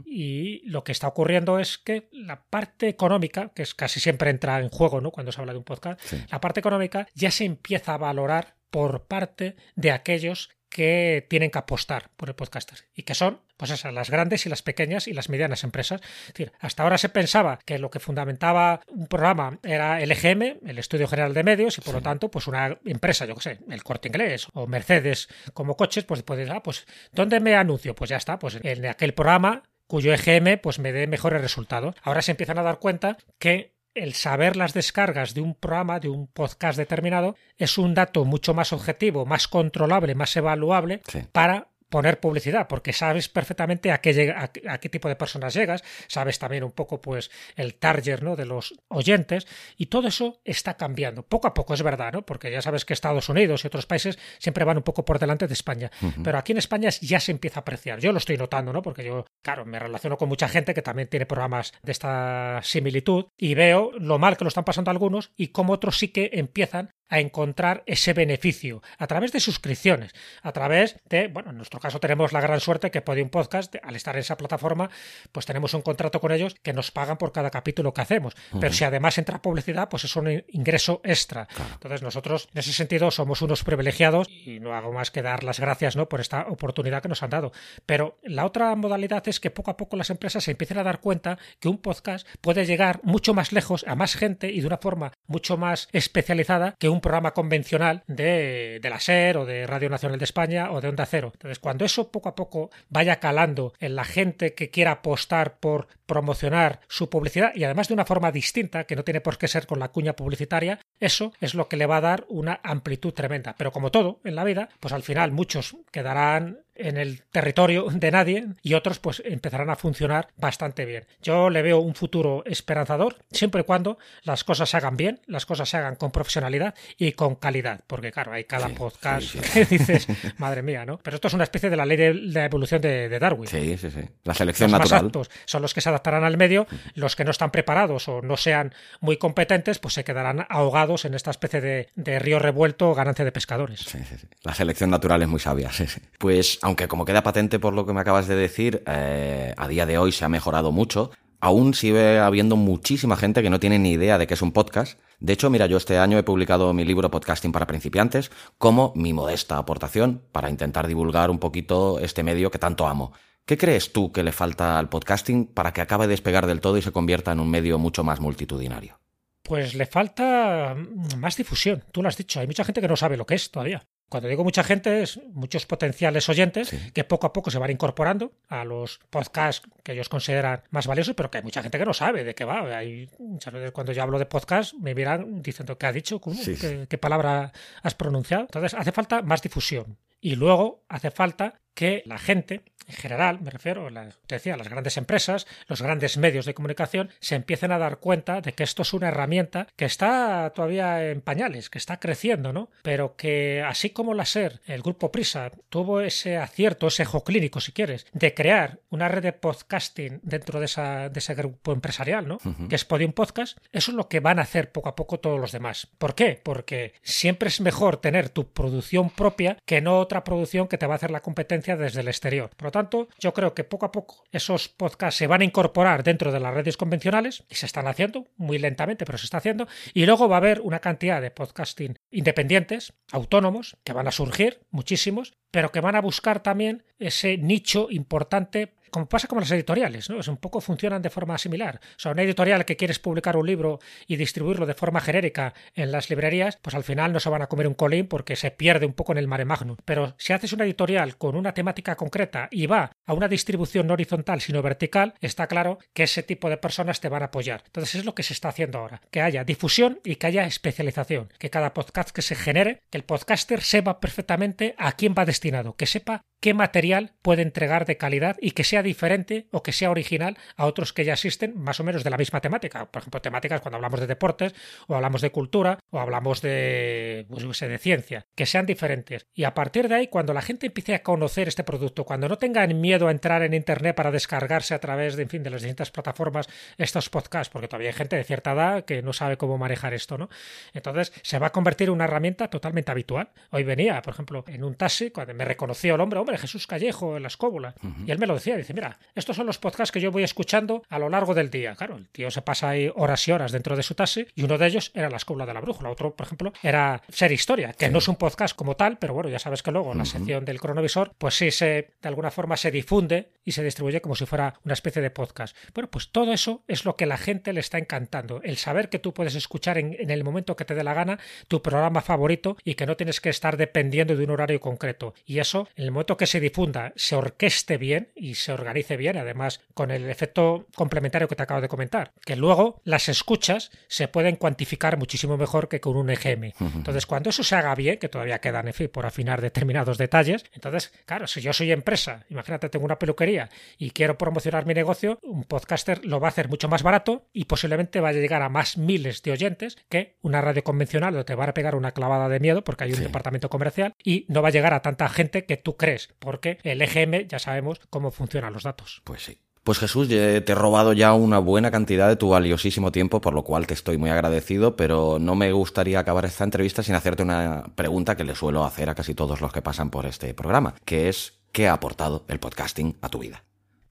[0.05, 4.61] Y lo que está ocurriendo es que la parte económica, que es casi siempre entra
[4.61, 5.11] en juego ¿no?
[5.11, 6.01] cuando se habla de un podcast,
[6.31, 11.57] la parte económica ya se empieza a valorar por parte de aquellos que tienen que
[11.57, 15.15] apostar por el podcaster y que son pues esas, las grandes y las pequeñas y
[15.15, 16.03] las medianas empresas.
[16.03, 20.69] Es decir, hasta ahora se pensaba que lo que fundamentaba un programa era el EGM,
[20.69, 23.59] el Estudio General de Medios, y por lo tanto, pues una empresa, yo qué sé,
[23.71, 27.95] el Corte Inglés o Mercedes como coches, pues puede ah, pues ¿dónde me anuncio?
[27.95, 31.95] Pues ya está, pues en aquel programa cuyo EGM pues me dé mejores resultados.
[32.03, 36.09] Ahora se empiezan a dar cuenta que el saber las descargas de un programa, de
[36.09, 41.01] un podcast determinado, es un dato mucho más objetivo, más controlable, más evaluable
[41.33, 46.39] para poner publicidad, porque sabes perfectamente a qué, a, qué tipo de personas llegas, sabes
[46.39, 48.37] también un poco pues el target ¿no?
[48.37, 51.23] de los oyentes y todo eso está cambiando.
[51.23, 52.23] Poco a poco es verdad, ¿no?
[52.23, 55.47] porque ya sabes que Estados Unidos y otros países siempre van un poco por delante
[55.47, 55.91] de España,
[56.23, 58.01] pero aquí en España ya se empieza a apreciar.
[58.01, 58.83] Yo lo estoy notando, ¿no?
[58.83, 63.27] porque yo, claro, me relaciono con mucha gente que también tiene programas de esta similitud
[63.37, 66.91] y veo lo mal que lo están pasando algunos y cómo otros sí que empiezan
[67.09, 72.01] a encontrar ese beneficio a través de suscripciones, a través de, bueno, en nuestro caso
[72.01, 74.91] tenemos la gran suerte que un Podcast, al estar en esa plataforma,
[75.33, 78.35] pues tenemos un contrato con ellos que nos pagan por cada capítulo que hacemos.
[78.61, 81.49] Pero si además entra publicidad, pues es un ingreso extra.
[81.73, 85.61] Entonces nosotros, en ese sentido, somos unos privilegiados y no hago más que dar las
[85.61, 86.09] gracias ¿no?
[86.09, 87.53] por esta oportunidad que nos han dado.
[87.87, 91.01] Pero la otra modalidad es que poco a poco las empresas se empiecen a dar
[91.01, 94.79] cuenta que un podcast puede llegar mucho más lejos a más gente y de una
[94.79, 99.67] forma mucho más especializada que un un programa convencional de, de la SER o de
[99.67, 101.31] Radio Nacional de España o de Onda Cero.
[101.33, 105.89] Entonces, cuando eso poco a poco vaya calando en la gente que quiera apostar por
[106.07, 109.67] promocionar su publicidad y además de una forma distinta, que no tiene por qué ser
[109.67, 113.55] con la cuña publicitaria, eso es lo que le va a dar una amplitud tremenda.
[113.59, 118.11] Pero como todo en la vida, pues al final muchos quedarán en el territorio de
[118.11, 121.07] nadie y otros pues empezarán a funcionar bastante bien.
[121.23, 125.47] Yo le veo un futuro esperanzador siempre y cuando las cosas se hagan bien, las
[125.47, 130.07] cosas se hagan con profesionalidad y con calidad, porque claro, hay cada podcast que dices,
[130.39, 130.99] madre mía, ¿no?
[130.99, 133.49] Pero esto es una especie de la ley de la evolución de, Darwin.
[133.49, 134.01] Sí, sí, sí.
[134.25, 135.11] La selección los natural.
[135.15, 138.37] Más son los que se adaptarán al medio, los que no están preparados o no
[138.37, 143.25] sean muy competentes, pues se quedarán ahogados en esta especie de, de río revuelto ganancia
[143.25, 143.81] de pescadores.
[143.81, 144.27] Sí, sí, sí.
[144.43, 145.71] La selección natural es muy sabia.
[146.19, 149.87] Pues aunque como queda patente por lo que me acabas de decir, eh, a día
[149.87, 151.13] de hoy se ha mejorado mucho.
[151.39, 154.99] Aún sigue habiendo muchísima gente que no tiene ni idea de qué es un podcast.
[155.21, 159.13] De hecho, mira, yo este año he publicado mi libro Podcasting para principiantes como mi
[159.13, 163.13] modesta aportación para intentar divulgar un poquito este medio que tanto amo.
[163.45, 166.79] ¿Qué crees tú que le falta al podcasting para que acabe de despegar del todo
[166.79, 168.99] y se convierta en un medio mucho más multitudinario?
[169.45, 170.75] Pues le falta
[171.17, 171.85] más difusión.
[171.93, 173.87] Tú lo has dicho, hay mucha gente que no sabe lo que es todavía.
[174.09, 178.33] Cuando digo mucha gente, es muchos potenciales oyentes que poco a poco se van incorporando
[178.49, 181.93] a los podcasts que ellos consideran más valiosos, pero que hay mucha gente que no
[181.93, 182.77] sabe de qué va.
[182.77, 186.87] Hay, muchas veces cuando yo hablo de podcast me miran diciendo qué ha dicho, ¿Qué,
[186.89, 187.53] qué palabra
[187.83, 188.45] has pronunciado.
[188.45, 189.97] Entonces hace falta más difusión.
[190.21, 194.69] Y luego hace falta que la gente, en general, me refiero, la, te decía, las
[194.69, 198.83] grandes empresas, los grandes medios de comunicación, se empiecen a dar cuenta de que esto
[198.83, 202.71] es una herramienta que está todavía en pañales, que está creciendo, ¿no?
[202.83, 207.61] Pero que así como la SER, el grupo Prisa, tuvo ese acierto, ese ejo clínico,
[207.61, 212.27] si quieres, de crear una red de podcasting dentro de, esa, de ese grupo empresarial,
[212.27, 212.39] ¿no?
[212.69, 215.41] Que es Podium Podcast, eso es lo que van a hacer poco a poco todos
[215.41, 215.89] los demás.
[215.99, 216.41] ¿Por qué?
[216.43, 220.95] Porque siempre es mejor tener tu producción propia que no otra producción que te va
[220.95, 222.51] a hacer la competencia desde el exterior.
[222.57, 226.03] Por lo tanto, yo creo que poco a poco esos podcasts se van a incorporar
[226.03, 229.67] dentro de las redes convencionales y se están haciendo muy lentamente, pero se está haciendo.
[229.95, 234.61] Y luego va a haber una cantidad de podcasting independientes, autónomos, que van a surgir,
[234.71, 240.09] muchísimos, pero que van a buscar también ese nicho importante como pasa con las editoriales,
[240.09, 240.21] ¿no?
[240.21, 241.81] Es un poco funcionan de forma similar.
[241.83, 245.93] O sea, una editorial que quieres publicar un libro y distribuirlo de forma genérica en
[245.93, 248.87] las librerías, pues al final no se van a comer un colín porque se pierde
[248.87, 249.77] un poco en el mare magnum.
[249.85, 253.93] Pero si haces una editorial con una temática concreta y va a una distribución no
[253.93, 257.65] horizontal sino vertical, está claro que ese tipo de personas te van a apoyar.
[257.67, 261.29] Entonces es lo que se está haciendo ahora, que haya difusión y que haya especialización,
[261.39, 265.77] que cada podcast que se genere, que el podcaster sepa perfectamente a quién va destinado,
[265.77, 269.91] que sepa qué material puede entregar de calidad y que sea diferente o que sea
[269.91, 272.87] original a otros que ya existen más o menos de la misma temática.
[272.91, 274.55] Por ejemplo, temáticas cuando hablamos de deportes
[274.87, 279.27] o hablamos de cultura o hablamos de, pues, de ciencia, que sean diferentes.
[279.35, 282.39] Y a partir de ahí, cuando la gente empiece a conocer este producto, cuando no
[282.39, 285.63] tengan miedo a entrar en Internet para descargarse a través de, en fin, de las
[285.63, 289.59] distintas plataformas estos podcasts, porque todavía hay gente de cierta edad que no sabe cómo
[289.59, 290.29] manejar esto, ¿no?
[290.73, 293.31] Entonces se va a convertir en una herramienta totalmente habitual.
[293.51, 296.67] Hoy venía, por ejemplo, en un taxi, cuando me reconoció el hombre, hombre, de Jesús
[296.67, 297.75] Callejo, en la escóbula.
[298.07, 300.83] Y él me lo decía, dice, mira, estos son los podcasts que yo voy escuchando
[300.89, 301.75] a lo largo del día.
[301.75, 304.59] Claro, el tío se pasa ahí horas y horas dentro de su taxi y uno
[304.59, 305.91] de ellos era la escóbula de la brújula.
[305.91, 309.29] Otro, por ejemplo, era Ser Historia, que no es un podcast como tal, pero bueno,
[309.29, 312.57] ya sabes que luego en la sección del cronovisor, pues sí se, de alguna forma
[312.57, 315.57] se difunde y se distribuye como si fuera una especie de podcast.
[315.75, 318.41] Bueno, pues todo eso es lo que la gente le está encantando.
[318.43, 321.19] El saber que tú puedes escuchar en, en el momento que te dé la gana
[321.49, 325.15] tu programa favorito y que no tienes que estar dependiendo de un horario concreto.
[325.25, 329.17] Y eso, en el momento que se difunda, se orqueste bien y se organice bien,
[329.17, 334.09] además con el efecto complementario que te acabo de comentar, que luego las escuchas se
[334.09, 336.53] pueden cuantificar muchísimo mejor que con un EGM.
[336.61, 340.45] Entonces, cuando eso se haga bien, que todavía quedan, en fin, por afinar determinados detalles,
[340.53, 345.19] entonces, claro, si yo soy empresa, imagínate, tengo una peluquería y quiero promocionar mi negocio,
[345.23, 348.49] un podcaster lo va a hacer mucho más barato y posiblemente vaya a llegar a
[348.49, 352.29] más miles de oyentes que una radio convencional donde te va a pegar una clavada
[352.29, 355.45] de miedo porque hay un departamento comercial y no va a llegar a tanta gente
[355.45, 359.03] que tú crees, porque el EGM ya sabemos cómo funcionan los datos.
[359.05, 359.39] Pues sí.
[359.67, 363.43] Pues Jesús, te he robado ya una buena cantidad de tu valiosísimo tiempo, por lo
[363.43, 367.65] cual te estoy muy agradecido, pero no me gustaría acabar esta entrevista sin hacerte una
[367.75, 371.09] pregunta que le suelo hacer a casi todos los que pasan por este programa, que
[371.09, 373.43] es ¿qué ha aportado el podcasting a tu vida?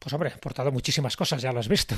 [0.06, 1.96] Pues hombre, ha aportado muchísimas cosas, ya lo has visto.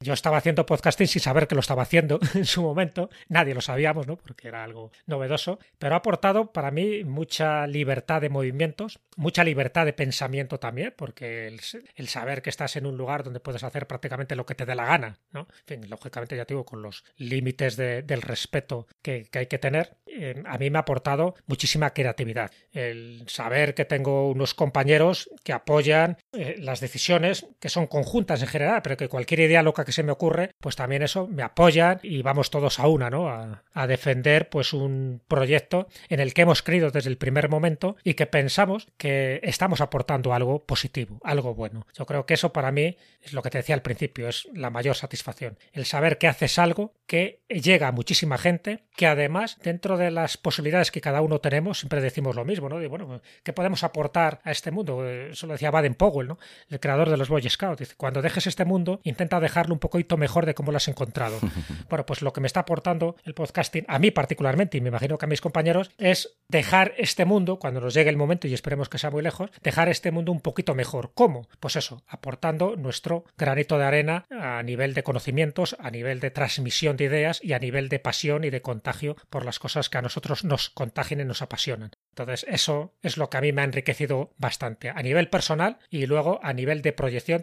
[0.00, 3.08] Yo estaba haciendo podcasting sin saber que lo estaba haciendo en su momento.
[3.28, 4.16] Nadie lo sabíamos, ¿no?
[4.16, 5.60] Porque era algo novedoso.
[5.78, 11.46] Pero ha aportado para mí mucha libertad de movimientos, mucha libertad de pensamiento también, porque
[11.46, 14.74] el, saber que estás en un lugar donde puedes hacer prácticamente lo que te dé
[14.74, 15.46] la gana, ¿no?
[15.68, 19.98] En fin, lógicamente ya te digo, con los límites del respeto que, hay que tener,
[20.06, 22.50] eh, a mí me ha aportado muchísima creatividad.
[22.72, 28.48] El saber que tengo unos compañeros que apoyan eh, las decisiones, que son conjuntas en
[28.48, 32.00] general, pero que cualquier idea loca que se me ocurre, pues también eso me apoyan
[32.02, 33.28] y vamos todos a una, ¿no?
[33.28, 38.14] A, defender pues un proyecto en el que hemos creído desde el primer momento y
[38.14, 41.86] que pensamos que estamos aportando algo positivo, algo bueno.
[41.94, 44.70] Yo creo que eso para mí es lo que te decía al principio, es la
[44.70, 45.58] mayor satisfacción.
[45.72, 50.36] El saber que haces algo que llega a muchísima gente, que además dentro de las
[50.36, 52.82] posibilidades que cada uno tenemos, siempre decimos lo mismo, ¿no?
[52.82, 55.08] Y bueno, ¿qué podemos aportar a este mundo?
[55.08, 56.38] Eso lo decía Baden Powell, ¿no?
[56.68, 57.80] El creador de los Boy Scouts.
[57.80, 61.38] Dice, cuando dejes este mundo, intenta dejarlo un poquito mejor de cómo lo has encontrado.
[61.88, 65.18] bueno, pues lo que me está aportando el podcasting, a mí particularmente, y me imagino
[65.18, 68.88] que a mis compañeros, es dejar este mundo, cuando nos llegue el momento, y esperemos
[68.88, 71.12] que sea muy lejos, dejar este mundo un poquito mejor.
[71.14, 71.48] ¿Cómo?
[71.60, 76.96] Pues eso, aportando nuestro granito de arena a nivel de conocimientos, a nivel de transmisión
[76.96, 80.02] de ideas y a nivel de pasión y de contagio por las cosas que a
[80.02, 81.90] nosotros nos contagian y nos apasionan.
[82.10, 86.06] Entonces, eso es lo que a mí me ha enriquecido bastante a nivel personal y
[86.06, 86.92] luego a nivel de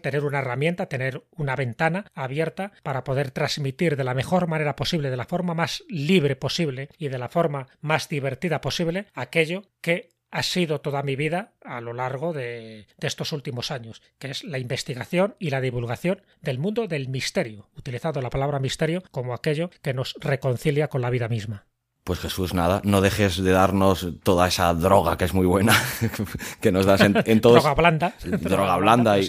[0.02, 5.10] tener una herramienta, tener una ventana abierta para poder transmitir de la mejor manera posible,
[5.10, 10.10] de la forma más libre posible y de la forma más divertida posible aquello que
[10.32, 14.44] ha sido toda mi vida a lo largo de, de, estos últimos años, que es
[14.44, 19.70] la investigación y la divulgación del mundo del misterio, utilizando la palabra misterio como aquello
[19.84, 21.68] que nos reconcilia con la vida misma.
[22.04, 25.74] Pues Jesús, nada, no dejes de darnos toda esa droga que es muy buena,
[26.62, 27.64] que nos das en, todos.
[27.64, 28.14] droga blanda.
[28.26, 29.26] Droga blanda y,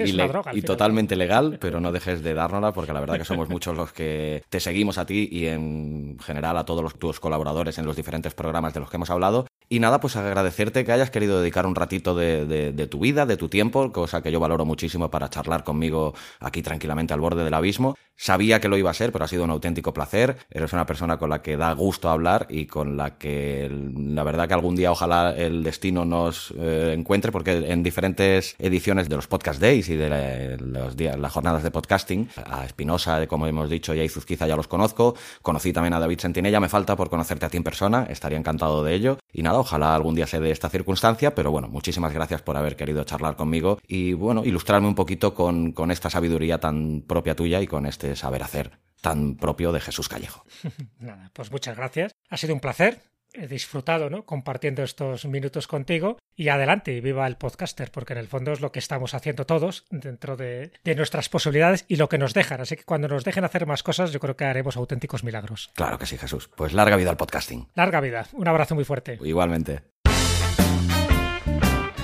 [0.54, 3.92] y, totalmente legal, pero no dejes de dárnosla porque la verdad que somos muchos los
[3.92, 7.94] que te seguimos a ti y en general a todos los, tus colaboradores en los
[7.94, 9.46] diferentes programas de los que hemos hablado.
[9.68, 13.36] Y nada, pues agradecerte que hayas querido dedicar un ratito de, de tu vida, de
[13.36, 17.54] tu tiempo, cosa que yo valoro muchísimo para charlar conmigo aquí tranquilamente al borde del
[17.54, 17.94] abismo.
[18.16, 20.36] Sabía que lo iba a ser, pero ha sido un auténtico placer.
[20.50, 24.48] Eres una persona con la que da gusto hablar y con la que la verdad
[24.48, 29.26] que algún día ojalá el destino nos eh, encuentre, porque en diferentes ediciones de los
[29.26, 33.94] Podcast Days y de los días, las jornadas de podcasting, a Espinosa, como hemos dicho,
[33.94, 35.14] y a Izuzquiza ya los conozco.
[35.42, 38.84] Conocí también a David Sentinella, me falta por conocerte a ti en persona, estaría encantado
[38.84, 39.18] de ello.
[39.32, 42.76] Y nada, ojalá algún día se dé esta circunstancia, pero bueno, muchísimas gracias por haber
[42.76, 47.66] querido charlar conmigo y bueno, ilustrarme un poquito con, esta sabiduría tan propia tuya y
[47.66, 48.72] con este saber hacer
[49.04, 50.46] tan propio de Jesús Callejo.
[50.98, 52.12] Nada, pues muchas gracias.
[52.30, 53.02] Ha sido un placer.
[53.34, 54.24] He disfrutado, ¿no?
[54.24, 56.16] Compartiendo estos minutos contigo.
[56.36, 59.84] Y adelante, viva el podcaster, porque en el fondo es lo que estamos haciendo todos
[59.90, 62.60] dentro de, de, nuestras posibilidades y lo que nos dejan.
[62.60, 65.70] Así que cuando nos dejen hacer más cosas, yo creo que haremos auténticos milagros.
[65.74, 66.48] Claro que sí, Jesús.
[66.56, 67.68] Pues larga vida al podcasting.
[67.74, 68.26] Larga vida.
[68.32, 69.18] Un abrazo muy fuerte.
[69.22, 69.82] Igualmente.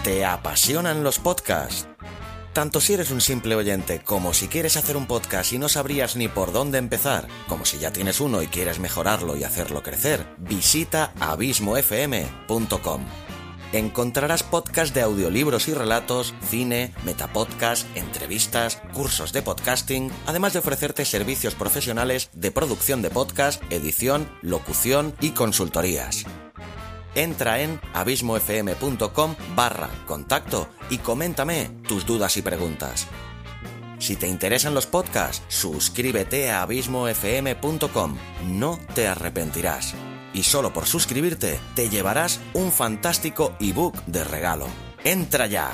[0.04, 1.89] ¿Te apasionan los podcasts?
[2.52, 6.16] Tanto si eres un simple oyente como si quieres hacer un podcast y no sabrías
[6.16, 10.26] ni por dónde empezar, como si ya tienes uno y quieres mejorarlo y hacerlo crecer,
[10.38, 13.04] visita abismofm.com.
[13.72, 21.04] Encontrarás podcasts de audiolibros y relatos, cine, metapodcast, entrevistas, cursos de podcasting, además de ofrecerte
[21.04, 26.26] servicios profesionales de producción de podcast, edición, locución y consultorías.
[27.14, 33.06] Entra en abismofm.com barra contacto y coméntame tus dudas y preguntas.
[33.98, 38.16] Si te interesan los podcasts, suscríbete a abismofm.com.
[38.46, 39.94] No te arrepentirás.
[40.32, 44.66] Y solo por suscribirte te llevarás un fantástico ebook de regalo.
[45.04, 45.70] ¡Entra ya!